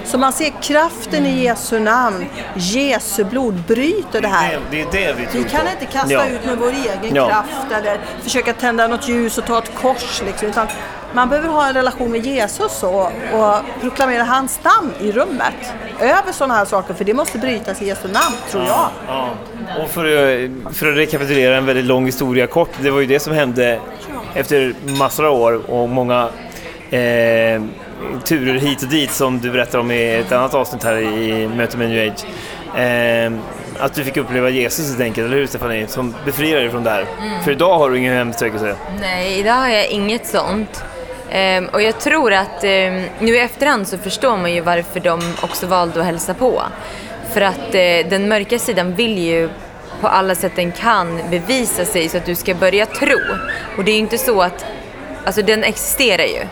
Så 0.04 0.18
man 0.18 0.32
ser 0.32 0.62
kraften 0.62 1.26
i 1.26 1.44
Jesu 1.44 1.80
namn. 1.80 2.26
Jesu 2.54 3.24
blod 3.24 3.54
bryter 3.54 4.20
det 4.20 4.28
här. 4.28 4.58
Det, 4.70 4.80
är 4.80 4.86
det 4.92 5.14
vi 5.18 5.26
tror 5.26 5.42
Vi 5.42 5.50
kan 5.50 5.60
på. 5.60 5.66
inte 5.72 5.92
kasta 5.92 6.12
ja. 6.12 6.26
ut 6.26 6.44
med 6.44 6.58
vår 6.58 6.70
egen 6.70 7.14
ja. 7.14 7.28
kraft 7.28 7.72
eller 7.72 8.00
försöka 8.22 8.52
tända 8.52 8.86
något 8.86 9.08
ljus 9.08 9.38
och 9.38 9.44
ta 9.46 9.58
ett 9.58 9.74
kors. 9.74 10.22
Liksom, 10.26 10.48
utan 10.48 10.66
man 11.14 11.28
behöver 11.28 11.48
ha 11.48 11.68
en 11.68 11.74
relation 11.74 12.10
med 12.10 12.26
Jesus 12.26 12.82
och, 12.82 13.06
och 13.32 13.54
proklamera 13.80 14.22
hans 14.22 14.60
namn 14.64 14.92
i 15.00 15.12
rummet. 15.12 15.74
Över 16.00 16.32
sådana 16.32 16.54
här 16.54 16.64
saker, 16.64 16.94
för 16.94 17.04
det 17.04 17.14
måste 17.14 17.38
brytas 17.38 17.82
i 17.82 17.86
Jesu 17.86 18.08
namn, 18.08 18.36
tror 18.50 18.64
jag. 18.64 18.88
Ja. 19.08 19.28
Och 19.82 19.90
för, 19.90 20.74
för 20.74 20.92
att 20.92 20.96
rekapitulera 20.96 21.56
en 21.56 21.66
väldigt 21.66 21.84
lång 21.84 22.06
historia 22.06 22.46
kort, 22.46 22.70
det 22.80 22.90
var 22.90 23.00
ju 23.00 23.06
det 23.06 23.20
som 23.20 23.32
hände 23.32 23.80
efter 24.34 24.74
massor 24.98 25.26
av 25.26 25.40
år 25.40 25.70
och 25.70 25.88
många 25.88 26.28
eh, 26.90 27.62
turer 28.24 28.54
hit 28.54 28.82
och 28.82 28.88
dit 28.88 29.10
som 29.10 29.38
du 29.38 29.50
berättar 29.50 29.78
om 29.78 29.90
i 29.90 30.14
ett 30.14 30.32
annat 30.32 30.54
avsnitt 30.54 30.84
här 30.84 30.98
i 30.98 31.48
Möte 31.48 31.76
med 31.76 31.88
New 31.90 32.12
Age. 32.12 32.24
Eh, 32.80 33.32
att 33.78 33.94
du 33.94 34.04
fick 34.04 34.16
uppleva 34.16 34.48
Jesus 34.48 34.88
helt 34.88 35.00
enkelt, 35.00 35.26
eller 35.26 35.36
hur 35.36 35.46
Stefanie? 35.46 35.86
Som 35.86 36.14
befriar 36.24 36.60
dig 36.60 36.70
från 36.70 36.84
det 36.84 36.90
här. 36.90 37.06
Mm. 37.22 37.42
För 37.42 37.50
idag 37.50 37.78
har 37.78 37.90
du 37.90 37.98
ingen 37.98 38.14
hemsträckelse. 38.14 38.76
Nej, 39.00 39.38
idag 39.40 39.52
har 39.52 39.68
jag 39.68 39.88
inget 39.88 40.26
sånt. 40.26 40.84
Um, 41.34 41.68
och 41.68 41.82
jag 41.82 42.00
tror 42.00 42.32
att 42.32 42.64
um, 42.64 43.04
nu 43.18 43.34
i 43.34 43.38
efterhand 43.38 43.88
så 43.88 43.98
förstår 43.98 44.36
man 44.36 44.52
ju 44.52 44.60
varför 44.60 45.00
de 45.00 45.20
också 45.42 45.66
valde 45.66 46.00
att 46.00 46.06
hälsa 46.06 46.34
på. 46.34 46.62
För 47.32 47.40
att 47.40 47.66
uh, 47.66 48.10
den 48.10 48.28
mörka 48.28 48.58
sidan 48.58 48.94
vill 48.94 49.18
ju 49.18 49.48
på 50.00 50.08
alla 50.08 50.34
sätt 50.34 50.52
den 50.56 50.72
kan 50.72 51.20
bevisa 51.30 51.84
sig 51.84 52.08
så 52.08 52.16
att 52.16 52.26
du 52.26 52.34
ska 52.34 52.54
börja 52.54 52.86
tro. 52.86 53.18
Och 53.76 53.84
det 53.84 53.90
är 53.90 53.94
ju 53.94 54.00
inte 54.00 54.18
så 54.18 54.42
att, 54.42 54.64
alltså 55.24 55.42
den 55.42 55.64
existerar 55.64 56.24
ju. 56.24 56.46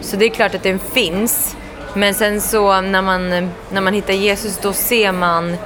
Så 0.00 0.16
det 0.16 0.24
är 0.24 0.30
klart 0.30 0.54
att 0.54 0.62
den 0.62 0.78
finns. 0.78 1.56
Men 1.94 2.14
sen 2.14 2.40
så 2.40 2.80
när 2.80 3.02
man, 3.02 3.50
när 3.72 3.80
man 3.80 3.94
hittar 3.94 4.14
Jesus 4.14 4.58
då 4.58 4.72
ser 4.72 5.12
man 5.12 5.56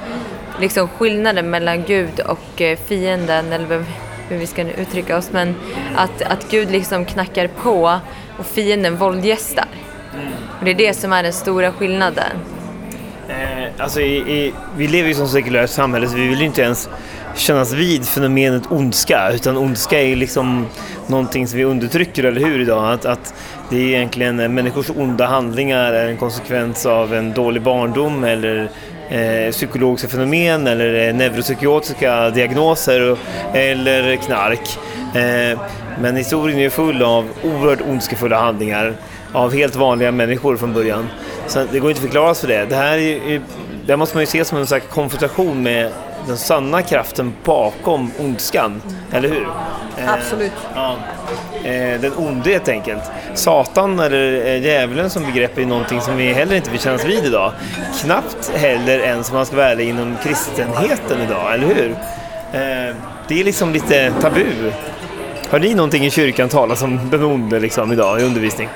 liksom 0.59 0.87
skillnaden 0.87 1.49
mellan 1.49 1.83
Gud 1.83 2.19
och 2.19 2.61
eh, 2.61 2.77
fienden, 2.77 3.53
eller 3.53 3.85
hur 4.29 4.37
vi 4.37 4.47
ska 4.47 4.63
nu 4.63 4.73
uttrycka 4.77 5.17
oss. 5.17 5.31
Men 5.31 5.55
att, 5.95 6.21
att 6.21 6.51
Gud 6.51 6.71
liksom 6.71 7.05
knackar 7.05 7.47
på 7.47 7.99
och 8.39 8.45
fienden 8.45 8.97
våldgästar. 8.97 9.67
Och 10.59 10.65
det 10.65 10.71
är 10.71 10.75
det 10.75 10.93
som 10.93 11.13
är 11.13 11.23
den 11.23 11.33
stora 11.33 11.71
skillnaden. 11.71 12.31
Eh, 13.29 13.67
alltså 13.77 14.01
i, 14.01 14.15
i, 14.15 14.53
vi 14.77 14.87
lever 14.87 15.09
ju 15.09 15.15
som 15.15 15.27
sekulärt 15.27 15.69
samhälle 15.69 16.07
så 16.07 16.15
vi 16.15 16.27
vill 16.27 16.39
ju 16.39 16.45
inte 16.45 16.61
ens 16.61 16.89
kännas 17.35 17.73
vid 17.73 18.05
fenomenet 18.05 18.71
ondska 18.71 19.31
utan 19.33 19.57
ondska 19.57 20.01
är 20.01 20.15
liksom 20.15 20.67
någonting 21.07 21.47
som 21.47 21.57
vi 21.57 21.63
undertrycker, 21.63 22.23
eller 22.23 22.41
hur 22.41 22.61
idag? 22.61 22.93
Att, 22.93 23.05
att 23.05 23.33
det 23.69 23.77
är 23.77 23.95
egentligen 23.95 24.53
människors 24.53 24.89
onda 24.89 25.25
handlingar 25.25 25.93
är 25.93 26.07
en 26.07 26.17
konsekvens 26.17 26.85
av 26.85 27.13
en 27.13 27.33
dålig 27.33 27.61
barndom 27.61 28.23
eller 28.23 28.69
eh, 29.09 29.51
psykologiska 29.51 30.07
fenomen 30.07 30.67
eller 30.67 31.07
eh, 31.07 31.15
neuropsykiatriska 31.15 32.29
diagnoser 32.29 33.17
eller 33.53 34.15
knark. 34.15 34.79
Eh, 35.15 35.59
men 36.01 36.15
historien 36.15 36.59
är 36.59 36.69
full 36.69 37.03
av 37.03 37.29
oerhört 37.43 37.81
ondskefulla 37.81 38.39
handlingar 38.39 38.93
av 39.33 39.53
helt 39.53 39.75
vanliga 39.75 40.11
människor 40.11 40.57
från 40.57 40.73
början. 40.73 41.07
Så 41.47 41.65
det 41.71 41.79
går 41.79 41.91
inte 41.91 41.99
att 41.99 42.05
förklara 42.05 42.33
för 42.33 42.47
det. 42.47 42.65
Det 42.65 42.75
här 42.75 42.97
är, 42.97 43.41
det 43.85 43.97
måste 43.97 44.15
man 44.15 44.21
ju 44.21 44.27
se 44.27 44.45
som 44.45 44.57
en 44.57 44.67
slags 44.67 44.87
konfrontation 44.87 45.63
med 45.63 45.91
den 46.27 46.37
sanna 46.37 46.81
kraften 46.81 47.33
bakom 47.43 48.11
ondskan, 48.19 48.81
eller 49.11 49.29
hur? 49.29 49.47
Eh, 49.97 50.13
Absolut. 50.13 50.51
Ja. 50.75 50.95
Eh, 51.63 52.01
den 52.01 52.11
onde 52.17 52.49
helt 52.49 52.69
enkelt. 52.69 53.03
Satan 53.33 53.99
eller 53.99 54.45
eh, 54.45 54.63
djävulen 54.63 55.09
som 55.09 55.25
begrepp 55.25 55.57
är 55.57 55.65
någonting 55.65 56.01
som 56.01 56.17
vi 56.17 56.33
heller 56.33 56.55
inte 56.55 56.71
vill 56.71 56.79
kännas 56.79 57.05
vid 57.05 57.25
idag. 57.25 57.51
Knappt 58.01 58.51
heller 58.55 58.99
ens 58.99 59.29
om 59.29 59.35
man 59.35 59.45
ska 59.45 59.55
vara 59.55 59.69
ärlig 59.69 59.89
inom 59.89 60.17
kristenheten 60.23 61.21
idag, 61.21 61.53
eller 61.53 61.67
hur? 61.67 61.95
Det 63.27 63.39
är 63.39 63.43
liksom 63.43 63.73
lite 63.73 64.13
tabu. 64.21 64.71
Har 65.49 65.59
ni 65.59 65.73
någonting 65.73 66.05
i 66.05 66.11
kyrkan 66.11 66.49
talas 66.49 66.81
om 66.81 67.09
den 67.11 67.23
onde 67.23 67.59
liksom 67.59 67.91
idag 67.91 68.21
i 68.21 68.23
undervisning? 68.23 68.69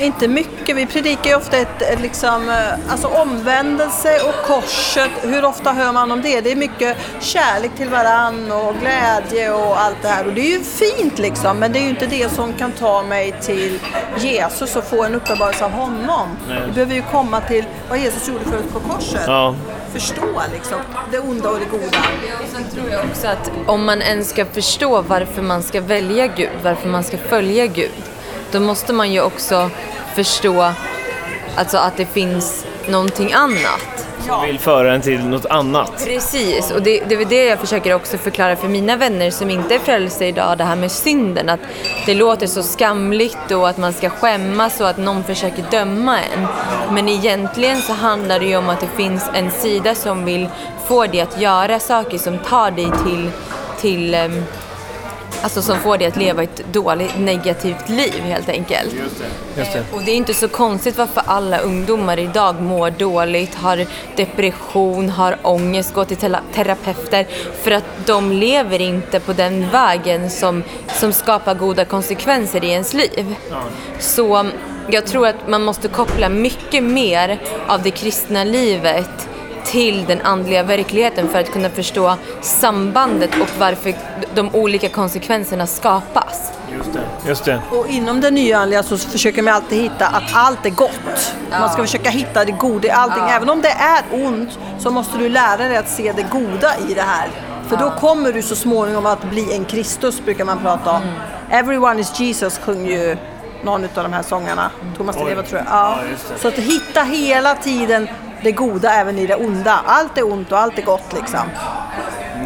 Inte 0.00 0.28
mycket. 0.28 0.76
Vi 0.76 0.86
predikar 0.86 1.30
ju 1.30 1.36
ofta 1.36 1.56
ett, 1.56 2.00
liksom, 2.00 2.48
eh, 2.48 2.92
alltså 2.92 3.08
omvändelse 3.08 4.20
och 4.20 4.46
korset. 4.46 5.10
Hur 5.22 5.44
ofta 5.44 5.72
hör 5.72 5.92
man 5.92 6.12
om 6.12 6.22
det? 6.22 6.40
Det 6.40 6.52
är 6.52 6.56
mycket 6.56 6.96
kärlek 7.20 7.70
till 7.76 7.88
varann 7.88 8.52
och 8.52 8.74
glädje 8.80 9.50
och 9.52 9.80
allt 9.80 9.96
det 10.02 10.08
här. 10.08 10.26
Och 10.26 10.32
det 10.32 10.40
är 10.40 10.58
ju 10.58 10.64
fint 10.64 11.18
liksom, 11.18 11.58
men 11.58 11.72
det 11.72 11.78
är 11.78 11.82
ju 11.82 11.88
inte 11.88 12.06
det 12.06 12.32
som 12.32 12.52
kan 12.52 12.72
ta 12.72 13.02
mig 13.02 13.34
till 13.40 13.78
Jesus 14.18 14.76
och 14.76 14.84
få 14.84 15.04
en 15.04 15.14
uppenbarelse 15.14 15.64
av 15.64 15.70
honom. 15.70 16.28
Nej. 16.48 16.62
Vi 16.66 16.72
behöver 16.72 16.94
ju 16.94 17.02
komma 17.02 17.40
till 17.40 17.64
vad 17.88 17.98
Jesus 17.98 18.28
gjorde 18.28 18.44
för 18.44 18.58
oss 18.58 18.72
på 18.72 18.80
korset. 18.80 19.22
Ja. 19.26 19.54
Förstå 19.92 20.42
liksom 20.52 20.78
det 21.10 21.18
onda 21.18 21.50
och 21.50 21.58
det 21.58 21.64
goda. 21.64 21.98
Och 22.40 22.48
sen 22.52 22.64
tror 22.74 22.90
jag 22.90 23.04
också 23.04 23.26
att 23.26 23.50
om 23.66 23.84
man 23.84 24.02
ens 24.02 24.28
ska 24.30 24.44
förstå 24.44 25.02
varför 25.02 25.42
man 25.42 25.62
ska 25.62 25.80
välja 25.80 26.26
Gud, 26.26 26.50
varför 26.62 26.88
man 26.88 27.04
ska 27.04 27.18
följa 27.18 27.66
Gud, 27.66 27.90
då 28.52 28.60
måste 28.60 28.92
man 28.92 29.12
ju 29.12 29.20
också 29.20 29.70
förstå 30.14 30.72
alltså 31.56 31.78
att 31.78 31.96
det 31.96 32.06
finns 32.06 32.66
någonting 32.88 33.32
annat. 33.32 34.06
Som 34.26 34.46
vill 34.46 34.58
föra 34.58 34.94
en 34.94 35.00
till 35.00 35.24
något 35.24 35.46
annat. 35.46 36.04
Precis, 36.04 36.70
och 36.70 36.82
det, 36.82 37.04
det 37.08 37.14
är 37.14 37.24
det 37.24 37.44
jag 37.44 37.58
försöker 37.58 37.94
också 37.94 38.18
förklara 38.18 38.56
för 38.56 38.68
mina 38.68 38.96
vänner 38.96 39.30
som 39.30 39.50
inte 39.50 39.74
är 39.74 39.78
frälsta 39.78 40.26
idag, 40.26 40.58
det 40.58 40.64
här 40.64 40.76
med 40.76 40.92
synden. 40.92 41.48
Att 41.48 41.60
det 42.06 42.14
låter 42.14 42.46
så 42.46 42.62
skamligt 42.62 43.50
och 43.50 43.68
att 43.68 43.76
man 43.76 43.92
ska 43.92 44.10
skämmas 44.10 44.80
och 44.80 44.88
att 44.88 44.96
någon 44.96 45.24
försöker 45.24 45.64
döma 45.70 46.18
en. 46.18 46.46
Men 46.90 47.08
egentligen 47.08 47.82
så 47.82 47.92
handlar 47.92 48.38
det 48.38 48.46
ju 48.46 48.56
om 48.56 48.68
att 48.68 48.80
det 48.80 48.96
finns 48.96 49.30
en 49.34 49.50
sida 49.50 49.94
som 49.94 50.24
vill 50.24 50.48
få 50.86 51.06
dig 51.06 51.20
att 51.20 51.40
göra 51.40 51.78
saker 51.78 52.18
som 52.18 52.38
tar 52.38 52.70
dig 52.70 52.90
till, 53.04 53.30
till 53.80 54.14
um, 54.14 54.44
Alltså 55.42 55.62
som 55.62 55.78
får 55.78 55.98
dig 55.98 56.06
att 56.06 56.16
leva 56.16 56.42
ett 56.42 56.62
dåligt, 56.72 57.18
negativt 57.18 57.88
liv 57.88 58.20
helt 58.22 58.48
enkelt. 58.48 58.92
Just 58.94 59.18
det. 59.18 59.60
Just 59.60 59.72
det. 59.72 59.84
Och 59.92 60.02
det 60.02 60.10
är 60.10 60.16
inte 60.16 60.34
så 60.34 60.48
konstigt 60.48 60.98
varför 60.98 61.22
alla 61.26 61.58
ungdomar 61.58 62.18
idag 62.18 62.62
mår 62.62 62.90
dåligt, 62.90 63.54
har 63.54 63.86
depression, 64.16 65.10
har 65.10 65.36
ångest, 65.42 65.94
går 65.94 66.04
till 66.04 66.16
tera- 66.16 66.40
terapeuter. 66.54 67.26
För 67.62 67.70
att 67.70 67.84
de 68.06 68.32
lever 68.32 68.80
inte 68.80 69.20
på 69.20 69.32
den 69.32 69.70
vägen 69.70 70.30
som, 70.30 70.62
som 70.94 71.12
skapar 71.12 71.54
goda 71.54 71.84
konsekvenser 71.84 72.64
i 72.64 72.68
ens 72.68 72.94
liv. 72.94 73.34
Så 73.98 74.46
jag 74.90 75.06
tror 75.06 75.26
att 75.26 75.48
man 75.48 75.62
måste 75.62 75.88
koppla 75.88 76.28
mycket 76.28 76.84
mer 76.84 77.38
av 77.66 77.82
det 77.82 77.90
kristna 77.90 78.44
livet 78.44 79.27
till 79.70 80.04
den 80.06 80.20
andliga 80.20 80.62
verkligheten 80.62 81.28
för 81.28 81.40
att 81.40 81.52
kunna 81.52 81.70
förstå 81.70 82.14
sambandet 82.40 83.30
och 83.40 83.48
varför 83.58 83.94
de 84.34 84.54
olika 84.54 84.88
konsekvenserna 84.88 85.66
skapas. 85.66 86.52
Just 86.76 86.92
det. 86.92 87.28
Just 87.28 87.44
det. 87.44 87.60
Och 87.70 87.88
inom 87.88 88.20
det 88.20 88.30
nyandliga 88.30 88.82
så 88.82 88.98
försöker 88.98 89.42
man 89.42 89.54
alltid 89.54 89.82
hitta 89.82 90.06
att 90.06 90.22
allt 90.34 90.66
är 90.66 90.70
gott. 90.70 91.34
Man 91.50 91.70
ska 91.70 91.82
försöka 91.82 92.10
hitta 92.10 92.44
det 92.44 92.52
goda 92.52 92.88
i 92.88 92.90
allting. 92.90 93.24
Även 93.30 93.50
om 93.50 93.62
det 93.62 93.68
är 93.68 94.02
ont 94.26 94.58
så 94.78 94.90
måste 94.90 95.18
du 95.18 95.28
lära 95.28 95.68
dig 95.68 95.76
att 95.76 95.88
se 95.88 96.12
det 96.12 96.26
goda 96.30 96.72
i 96.88 96.94
det 96.94 97.02
här. 97.02 97.28
För 97.68 97.76
då 97.76 97.90
kommer 97.90 98.32
du 98.32 98.42
så 98.42 98.56
småningom 98.56 99.06
att 99.06 99.30
bli 99.30 99.54
en 99.54 99.64
Kristus 99.64 100.24
brukar 100.24 100.44
man 100.44 100.58
prata 100.58 100.90
om. 100.90 101.02
Everyone 101.50 102.00
is 102.00 102.20
Jesus 102.20 102.58
sjunger 102.58 102.90
ju 102.90 103.16
någon 103.62 103.84
av 103.84 104.02
de 104.02 104.12
här 104.12 104.22
sångarna. 104.22 104.70
Thomas 104.96 105.16
Di 105.16 105.24
Leva 105.24 105.42
tror 105.42 105.58
jag. 105.58 105.66
Ja. 105.70 105.98
Ja. 106.30 106.38
Så 106.38 106.48
att 106.48 106.54
hitta 106.54 107.02
hela 107.02 107.54
tiden 107.54 108.08
det 108.42 108.52
goda 108.52 108.92
även 108.92 109.18
i 109.18 109.26
det 109.26 109.34
onda. 109.34 109.80
Allt 109.86 110.18
är 110.18 110.32
ont 110.32 110.52
och 110.52 110.58
allt 110.58 110.78
är 110.78 110.82
gott 110.82 111.12
liksom. 111.14 111.40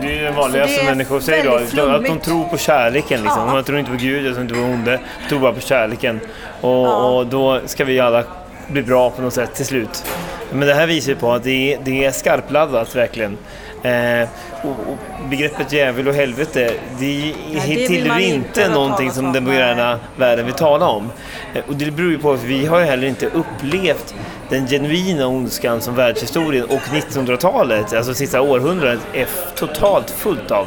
Det 0.01 0.07
är 0.07 0.13
ju 0.13 0.25
det 0.25 0.31
vanligaste 0.31 0.81
det 0.81 0.91
människor 0.91 1.21
säger 1.21 1.45
då. 1.77 1.91
Att 1.91 2.05
de 2.05 2.19
tror 2.19 2.45
på 2.45 2.59
kärleken 2.59 3.23
liksom. 3.23 3.43
Ja. 3.47 3.53
Man 3.53 3.65
tror 3.65 3.79
inte 3.79 3.91
på 3.91 3.97
Gud, 3.97 4.27
jag 4.27 4.33
tror 4.35 4.43
inte 4.43 4.55
på 4.55 4.61
onde. 4.61 4.91
Jag 4.91 5.29
tror 5.29 5.41
bara 5.41 5.53
på 5.53 5.61
kärleken. 5.61 6.21
Och, 6.61 7.17
och 7.17 7.27
då 7.27 7.61
ska 7.67 7.85
vi 7.85 8.01
alla 8.01 8.25
bli 8.69 8.83
bra 8.83 9.11
på 9.11 9.23
något 9.23 9.35
sätt 9.35 9.55
till 9.55 9.67
slut. 9.67 10.05
Men 10.53 10.69
det 10.69 10.75
här 10.75 10.87
visar 10.87 11.09
ju 11.13 11.17
på 11.17 11.33
att 11.33 11.45
det 11.45 11.75
är, 11.75 11.79
det 11.85 12.05
är 12.05 12.11
skarpladdat 12.11 12.95
verkligen. 12.95 13.39
Eh, 13.83 14.29
och, 14.63 14.71
och 14.71 14.99
begreppet 15.31 15.73
djävul 15.73 16.09
och 16.09 16.15
helvete, 16.15 16.75
det 16.99 17.35
det 17.53 17.87
tillhör 17.87 18.19
inte 18.19 18.69
någonting 18.69 19.11
som 19.11 19.27
om. 19.27 19.33
den 19.33 19.45
moderna 19.45 19.99
världen 20.17 20.47
vill 20.47 20.55
tala 20.55 20.87
om. 20.89 21.11
Eh, 21.55 21.63
Och 21.69 21.77
det 21.77 21.91
beror 21.91 22.11
ju 22.11 22.19
på 22.19 22.33
att 22.33 22.43
vi 22.43 22.67
har 22.67 22.79
ju 22.81 22.85
heller 22.85 23.09
inte 23.09 23.27
upplevt 23.27 24.15
den 24.49 24.67
genuina 24.67 25.27
ondskan 25.27 25.81
som 25.81 25.95
världshistorien 25.95 26.65
och 26.65 26.81
1900-talet, 26.81 27.93
alltså 27.95 28.15
sista 28.15 28.41
århundradet, 28.41 29.01
är 29.15 29.27
totalt 29.55 30.11
fullt 30.11 30.51
av. 30.51 30.67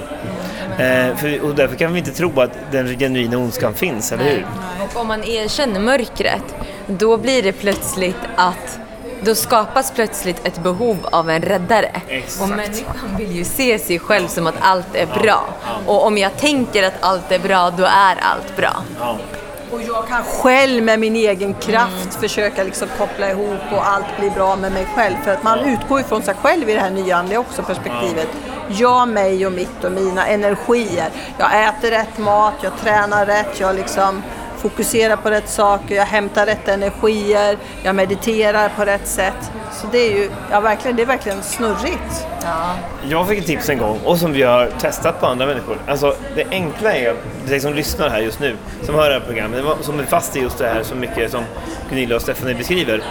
Eh, 0.79 1.15
för, 1.17 1.41
och 1.43 1.55
därför 1.55 1.75
kan 1.75 1.93
vi 1.93 1.99
inte 1.99 2.11
tro 2.11 2.41
att 2.41 2.51
den 2.71 2.99
genuina 2.99 3.37
ondskan 3.37 3.73
finns, 3.73 4.11
eller 4.11 4.23
hur? 4.23 4.45
Och 4.83 5.01
om 5.01 5.07
man 5.07 5.23
erkänner 5.23 5.79
mörkret, 5.79 6.55
då 6.87 7.17
blir 7.17 7.43
det 7.43 7.51
plötsligt 7.51 8.15
att 8.35 8.79
då 9.25 9.35
skapas 9.35 9.91
plötsligt 9.91 10.47
ett 10.47 10.63
behov 10.63 10.97
av 11.11 11.29
en 11.29 11.41
räddare. 11.41 12.01
Exakt. 12.07 12.41
Och 12.41 12.57
människan 12.57 13.17
vill 13.17 13.31
ju 13.31 13.43
se 13.43 13.79
sig 13.79 13.99
själv 13.99 14.27
som 14.27 14.47
att 14.47 14.55
allt 14.61 14.95
är 14.95 15.05
bra. 15.05 15.45
Och 15.85 16.05
om 16.05 16.17
jag 16.17 16.37
tänker 16.37 16.83
att 16.83 16.93
allt 16.99 17.31
är 17.31 17.39
bra, 17.39 17.69
då 17.69 17.83
är 17.83 18.15
allt 18.21 18.57
bra. 18.57 18.83
Och 19.71 19.81
jag 19.81 20.07
kan 20.07 20.23
själv 20.23 20.83
med 20.83 20.99
min 20.99 21.15
egen 21.15 21.53
kraft 21.53 22.15
försöka 22.19 22.63
liksom 22.63 22.87
koppla 22.97 23.31
ihop 23.31 23.71
och 23.71 23.87
allt 23.87 24.17
blir 24.19 24.29
bra 24.29 24.55
med 24.55 24.71
mig 24.71 24.87
själv. 24.95 25.15
För 25.23 25.31
att 25.31 25.43
man 25.43 25.59
utgår 25.59 25.99
ifrån 25.99 26.21
sig 26.21 26.35
själv 26.41 26.69
i 26.69 26.73
det 26.73 26.79
här 26.79 26.91
nyandliga 26.91 27.39
också 27.39 27.63
perspektivet. 27.63 28.27
Jag, 28.67 29.07
mig 29.07 29.45
och 29.45 29.51
mitt 29.51 29.83
och 29.83 29.91
mina 29.91 30.27
energier. 30.27 31.09
Jag 31.37 31.67
äter 31.67 31.91
rätt 31.91 32.17
mat, 32.17 32.53
jag 32.61 32.77
tränar 32.77 33.25
rätt, 33.25 33.59
jag 33.59 33.75
liksom 33.75 34.23
fokuserar 34.69 35.15
på 35.15 35.29
rätt 35.29 35.49
saker, 35.49 35.95
jag 35.95 36.05
hämtar 36.05 36.45
rätt 36.45 36.67
energier, 36.67 37.57
jag 37.83 37.95
mediterar 37.95 38.69
på 38.69 38.85
rätt 38.85 39.07
sätt. 39.07 39.51
Så 39.71 39.87
det 39.91 39.97
är 39.97 40.11
ju 40.11 40.29
ja, 40.51 40.59
verkligen, 40.59 40.97
det 40.97 41.03
är 41.03 41.07
verkligen 41.07 41.43
snurrigt. 41.43 42.27
Jag 43.09 43.27
fick 43.27 43.39
ett 43.39 43.45
tips 43.45 43.69
en 43.69 43.77
gång 43.77 43.99
och 44.05 44.17
som 44.17 44.33
vi 44.33 44.43
har 44.43 44.69
testat 44.79 45.19
på 45.19 45.25
andra 45.25 45.45
människor. 45.45 45.77
Alltså 45.87 46.15
det 46.35 46.45
enkla 46.51 46.93
är, 46.93 47.15
det 47.47 47.59
som 47.59 47.73
lyssnar 47.73 48.09
här 48.09 48.19
just 48.19 48.39
nu, 48.39 48.55
som 48.81 48.95
hör 48.95 49.09
det 49.09 49.19
här 49.19 49.25
programmet, 49.25 49.63
som 49.81 49.99
är 49.99 50.03
fast 50.03 50.35
i 50.35 50.39
just 50.39 50.57
det 50.57 50.67
här 50.67 50.83
så 50.83 50.95
mycket 50.95 51.31
som 51.31 51.43
Gunilla 51.89 52.15
och 52.15 52.21
Stephanie 52.21 52.55
beskriver. 52.55 53.03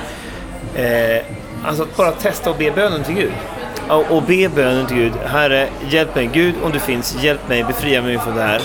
Eh, 0.75 1.25
alltså 1.67 1.83
att 1.83 1.97
bara 1.97 2.13
testa 2.13 2.51
och 2.51 2.57
be 2.57 2.71
bönen 2.71 3.05
till 3.05 3.15
Gud. 3.15 3.33
Och, 3.89 4.17
och 4.17 4.23
be 4.23 4.49
bönen 4.49 4.87
till 4.87 4.97
Gud. 4.97 5.13
Herre, 5.27 5.69
hjälp 5.89 6.15
mig. 6.15 6.31
Gud, 6.33 6.55
om 6.63 6.73
du 6.73 6.79
finns, 6.79 7.17
hjälp 7.23 7.49
mig, 7.49 7.65
befria 7.65 8.03
mig 8.03 8.19
från 8.19 8.37
det 8.37 8.43
här. 8.43 8.63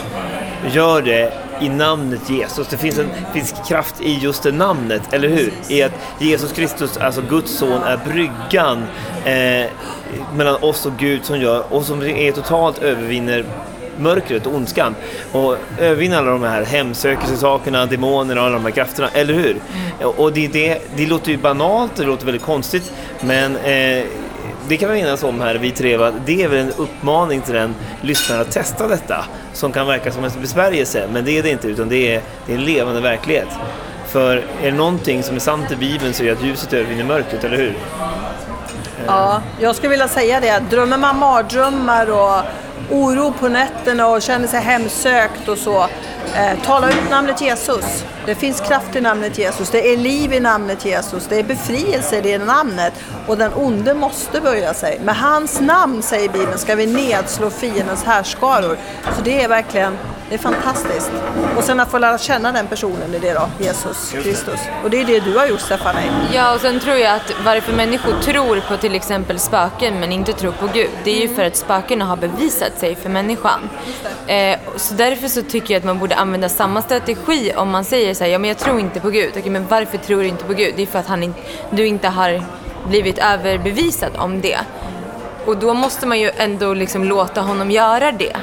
Gör 0.71 1.02
det 1.02 1.34
i 1.62 1.69
namnet 1.69 2.30
Jesus. 2.30 2.67
Det 2.67 2.78
finns, 2.78 3.00
en, 3.00 3.10
finns 3.34 3.54
kraft 3.67 4.02
i 4.02 4.13
just 4.13 4.43
det 4.43 4.52
namnet, 4.52 5.13
eller 5.13 5.30
hur? 5.30 5.54
I 5.67 5.84
att 5.84 5.91
Jesus 6.19 6.52
Kristus, 6.52 6.98
alltså 6.98 7.22
Guds 7.30 7.58
son, 7.58 7.84
är 7.84 7.98
bryggan 7.98 8.84
eh, 9.26 9.72
mellan 10.36 10.56
oss 10.63 10.86
och 10.86 10.93
Gud 10.98 11.26
som 11.26 11.39
gör, 11.39 11.74
och 11.74 11.86
som 11.86 12.02
är 12.02 12.32
totalt 12.32 12.78
övervinner 12.78 13.45
mörkret 14.00 14.45
och 14.45 14.56
ondskan 14.56 14.95
och 15.32 15.56
övervinna 15.80 16.17
alla 16.17 16.32
de 16.32 16.43
här 16.43 16.63
hemsökelsesakerna, 16.63 17.86
demonerna 17.86 18.41
och 18.41 18.48
alla 18.48 18.56
de 18.56 18.65
här 18.65 18.72
krafterna, 18.72 19.10
eller 19.13 19.34
hur? 19.34 19.58
Och 20.02 20.34
det, 20.34 20.48
det, 20.48 20.82
det 20.95 21.08
låter 21.08 21.32
ju 21.32 21.38
banalt, 21.38 21.95
det 21.95 22.04
låter 22.04 22.26
väldigt 22.26 22.43
konstigt, 22.43 22.93
men 23.22 23.58
eh, 23.58 24.06
det 24.67 24.78
kan 24.78 24.91
vi 24.91 25.00
enas 25.00 25.24
om 25.24 25.41
här, 25.41 25.56
vi 25.56 25.72
tre, 25.72 25.98
va? 25.98 26.12
det 26.26 26.43
är 26.43 26.48
väl 26.48 26.60
en 26.60 26.74
uppmaning 26.78 27.41
till 27.41 27.54
den 27.54 27.76
lyssnaren 28.02 28.41
att 28.41 28.52
testa 28.52 28.88
detta, 28.88 29.26
som 29.54 29.72
kan 29.72 29.88
verka 29.88 30.12
som 30.12 30.24
en 30.24 30.32
besvärjelse, 30.41 31.08
men 31.13 31.26
det 31.26 31.38
är 31.38 31.43
det 31.43 31.50
inte, 31.50 31.67
utan 31.67 31.89
det 31.89 32.15
är, 32.15 32.22
det 32.45 32.54
är 32.54 32.58
en 32.58 32.65
levande 32.65 33.02
verklighet. 33.02 33.48
För 34.08 34.38
är 34.38 34.72
det 34.72 34.78
någonting 34.78 35.24
som 35.24 35.36
är 35.36 35.39
sant 35.39 35.72
i 35.72 35.76
Bibeln 35.76 36.13
så 36.13 36.24
är 36.24 36.28
det 36.28 36.34
att 36.34 36.43
ljuset 36.43 36.74
övervinner 36.74 37.04
mörkret, 37.04 37.43
eller 37.43 37.58
hur? 37.58 37.78
Ja, 39.06 39.41
jag 39.60 39.76
skulle 39.76 39.89
vilja 39.89 40.08
säga 40.08 40.39
det. 40.39 40.63
Drömmer 40.69 40.98
man 40.98 41.17
mardrömmar 41.17 42.12
och 42.12 42.43
oro 42.89 43.34
på 43.39 43.48
nätterna 43.48 44.08
och 44.08 44.22
känner 44.22 44.48
sig 44.48 44.62
hemsökt 44.62 45.48
och 45.48 45.58
så. 45.58 45.88
Eh, 46.36 46.63
tala 46.63 46.89
ut 46.89 47.10
namnet 47.10 47.41
Jesus. 47.41 48.05
Det 48.25 48.36
finns 48.36 48.62
kraft 48.62 48.95
i 48.95 49.01
namnet 49.01 49.38
Jesus. 49.38 49.69
Det 49.69 49.93
är 49.93 49.97
liv 49.97 50.34
i 50.34 50.39
namnet 50.39 50.86
Jesus. 50.86 51.27
Det 51.27 51.39
är 51.39 51.43
befrielse 51.43 52.17
i 52.17 52.21
det 52.21 52.38
namnet. 52.38 52.93
Och 53.27 53.38
den 53.38 53.51
onde 53.55 53.93
måste 53.93 54.41
böja 54.41 54.73
sig. 54.73 54.99
Med 55.03 55.15
hans 55.15 55.62
namn, 55.62 56.01
säger 56.01 56.29
Bibeln, 56.29 56.58
ska 56.58 56.75
vi 56.75 56.86
nedslå 56.86 57.49
fiendens 57.49 58.03
härskaror. 58.03 58.77
Så 59.15 59.21
det 59.23 59.43
är 59.43 59.47
verkligen, 59.47 59.97
det 60.30 60.36
är 60.36 60.39
fantastiskt. 60.39 61.12
Och 61.58 61.63
sen 61.63 61.80
att 61.80 61.92
få 61.92 61.98
lära 61.98 62.18
känna 62.18 62.52
den 62.52 62.68
personen 62.68 63.13
i 63.15 63.20
det 63.20 63.34
då, 63.34 63.50
Jesus 63.60 64.12
Kristus. 64.12 64.60
Och 64.84 64.89
det 64.89 65.02
är 65.02 65.06
det 65.06 65.20
du 65.20 65.38
har 65.38 65.48
gjort, 65.48 65.60
Stefanie. 65.60 66.12
Ja, 66.34 66.54
och 66.54 66.62
sen 66.62 66.80
tror 66.80 66.96
jag 66.98 67.15
att 67.15 67.34
varför 67.46 67.74
människor 67.74 68.13
tror 68.22 68.60
på 68.68 68.78
till 68.78 68.96
exempel 68.96 69.39
spöken 69.39 70.00
men 70.00 70.12
inte 70.12 70.34
tror 70.34 70.52
på 70.52 70.68
Gud, 70.74 70.89
det 71.04 71.12
är 71.12 71.28
ju 71.28 71.36
för 71.36 71.44
att 71.44 71.56
spökena 71.56 72.06
har 72.06 72.18
bevisat 72.18 72.80
sig 72.80 72.96
för 72.96 73.10
människan. 73.10 73.70
Eh, 74.28 74.60
så 74.76 74.94
därför 74.94 75.28
så 75.28 75.42
tycker 75.42 75.74
jag 75.74 75.80
att 75.80 75.86
man 75.86 76.00
borde 76.00 76.15
använda 76.15 76.50
samma 76.50 76.82
strategi 76.82 77.54
om 77.56 77.70
man 77.70 77.84
säger 77.84 78.13
så 78.13 78.24
här, 78.24 78.32
ja 78.32 78.39
men 78.39 78.48
jag 78.48 78.58
tror 78.58 78.80
inte 78.80 79.00
på 79.00 79.10
Gud. 79.10 79.30
Okej, 79.38 79.50
men 79.50 79.68
varför 79.68 79.98
tror 79.98 80.22
du 80.22 80.28
inte 80.28 80.44
på 80.44 80.54
Gud? 80.54 80.74
Det 80.76 80.82
är 80.82 80.88
för 80.88 81.00
att 81.00 81.08
han 81.08 81.24
in, 81.24 81.34
du 81.72 81.88
inte 81.88 82.08
har 82.08 82.44
blivit 82.88 83.18
överbevisad 83.18 84.12
om 84.18 84.42
det. 84.42 84.60
Och 85.46 85.58
då 85.58 85.74
måste 85.74 86.08
man 86.08 86.20
ju 86.20 86.32
ändå 86.38 86.74
liksom 86.74 87.04
låta 87.04 87.42
honom 87.42 87.72
göra 87.72 88.12
det. 88.12 88.36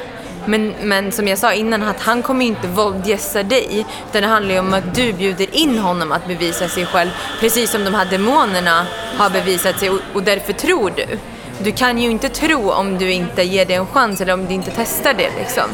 Men, 0.47 0.73
men 0.83 1.11
som 1.11 1.27
jag 1.27 1.37
sa 1.37 1.53
innan, 1.53 1.83
att 1.83 2.01
han 2.01 2.23
kommer 2.23 2.41
ju 2.41 2.47
inte 2.47 2.67
våldgässa 2.67 3.43
dig. 3.43 3.85
Utan 4.09 4.21
det 4.21 4.27
handlar 4.27 4.53
ju 4.53 4.59
om 4.59 4.73
att 4.73 4.95
du 4.95 5.13
bjuder 5.13 5.55
in 5.55 5.77
honom 5.77 6.11
att 6.11 6.27
bevisa 6.27 6.67
sig 6.67 6.85
själv. 6.85 7.09
Precis 7.39 7.71
som 7.71 7.83
de 7.83 7.93
här 7.93 8.05
demonerna 8.05 8.87
har 9.17 9.29
bevisat 9.29 9.79
sig 9.79 9.89
och, 9.89 9.99
och 10.13 10.23
därför 10.23 10.53
tror 10.53 10.93
du. 10.95 11.05
Du 11.63 11.71
kan 11.71 11.97
ju 11.97 12.09
inte 12.09 12.29
tro 12.29 12.71
om 12.71 12.97
du 12.97 13.11
inte 13.11 13.43
ger 13.43 13.65
det 13.65 13.73
en 13.73 13.87
chans 13.87 14.21
eller 14.21 14.33
om 14.33 14.45
du 14.45 14.53
inte 14.53 14.71
testar 14.75 15.13
det 15.13 15.29
liksom. 15.39 15.69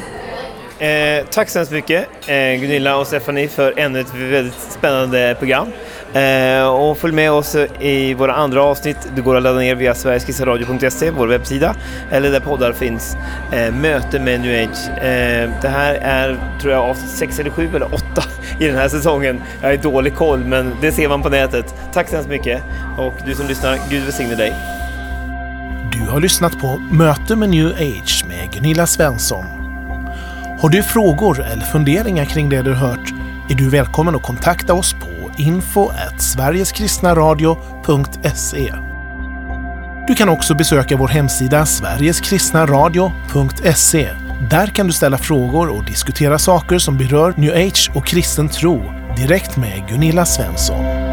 Eh, 0.80 1.26
tack 1.30 1.50
så 1.50 1.60
hemskt 1.60 1.72
mycket 1.72 2.08
eh, 2.28 2.36
Gunilla 2.36 2.98
och 2.98 3.08
Stephanie 3.08 3.48
för 3.48 3.80
ännu 3.80 4.00
ett 4.00 4.14
väldigt 4.16 4.62
spännande 4.62 5.36
program. 5.40 5.68
Eh, 6.14 6.68
och 6.68 6.98
följ 6.98 7.14
med 7.14 7.32
oss 7.32 7.56
i 7.80 8.14
våra 8.14 8.34
andra 8.34 8.64
avsnitt. 8.64 8.98
Du 9.16 9.22
går 9.22 9.36
att 9.36 9.44
ladda 9.44 9.60
ner 9.60 9.76
via 9.76 9.96
sverigeskissaradio.se, 9.96 11.12
vår 11.12 11.28
webbsida, 11.28 11.76
eller 12.12 12.32
där 12.32 12.40
poddar 12.40 12.74
finns. 12.74 13.18
Eh, 13.52 13.74
möte 13.74 14.20
med 14.20 14.42
New 14.42 14.64
Age. 14.64 14.90
Eh, 14.90 15.50
det 15.62 15.68
här 15.68 15.94
är, 15.94 16.38
tror 16.62 16.74
jag, 16.74 16.84
avsnitt 16.84 17.12
6 17.12 17.40
eller 17.40 17.50
7 17.50 17.70
eller 17.76 17.94
8 17.94 18.04
i 18.60 18.68
den 18.68 18.76
här 18.76 18.90
säsongen. 18.90 19.42
Jag 19.62 19.70
har 19.70 19.78
dålig 19.78 20.16
koll, 20.16 20.40
men 20.40 20.72
det 20.82 20.92
ser 20.92 21.10
man 21.10 21.22
på 21.22 21.30
nätet. 21.30 21.76
Tack 21.94 22.10
så 22.10 22.16
hemskt 22.16 22.30
mycket 22.30 22.62
och 22.98 23.14
du 23.26 23.36
som 23.36 23.48
lyssnar, 23.48 23.78
Gud 23.90 24.04
välsigne 24.04 24.36
dig. 24.36 24.54
Du 25.94 26.12
har 26.12 26.20
lyssnat 26.20 26.60
på 26.60 26.82
Möte 26.92 27.36
med 27.36 27.50
New 27.50 27.68
Age 27.68 28.26
med 28.28 28.52
Gunilla 28.54 28.88
Svensson. 28.88 29.46
Har 30.60 30.70
du 30.70 30.84
frågor 30.84 31.46
eller 31.52 31.64
funderingar 31.64 32.26
kring 32.26 32.50
det 32.50 32.62
du 32.62 32.74
hört 32.74 33.14
är 33.50 33.56
du 33.56 33.70
välkommen 33.70 34.16
att 34.16 34.24
kontakta 34.24 34.74
oss 34.74 34.94
på 34.94 35.23
info 35.38 35.92
sverigeskristnaradio.se. 36.18 38.74
Du 40.08 40.16
kan 40.16 40.30
också 40.30 40.56
besöka 40.56 40.98
vår 40.98 41.08
hemsida 41.08 41.66
sverigeskristnaradio.se 41.66 44.10
Där 44.50 44.68
kan 44.68 44.88
du 44.88 44.94
ställa 44.94 45.18
frågor 45.18 45.70
och 45.70 45.86
diskutera 45.86 46.40
saker 46.40 46.78
som 46.78 46.98
berör 46.98 47.34
new 47.38 47.54
age 47.54 47.92
och 47.96 48.06
kristen 48.06 48.50
tro 48.50 48.82
direkt 49.18 49.58
med 49.58 49.88
Gunilla 49.90 50.26
Svensson. 50.26 51.13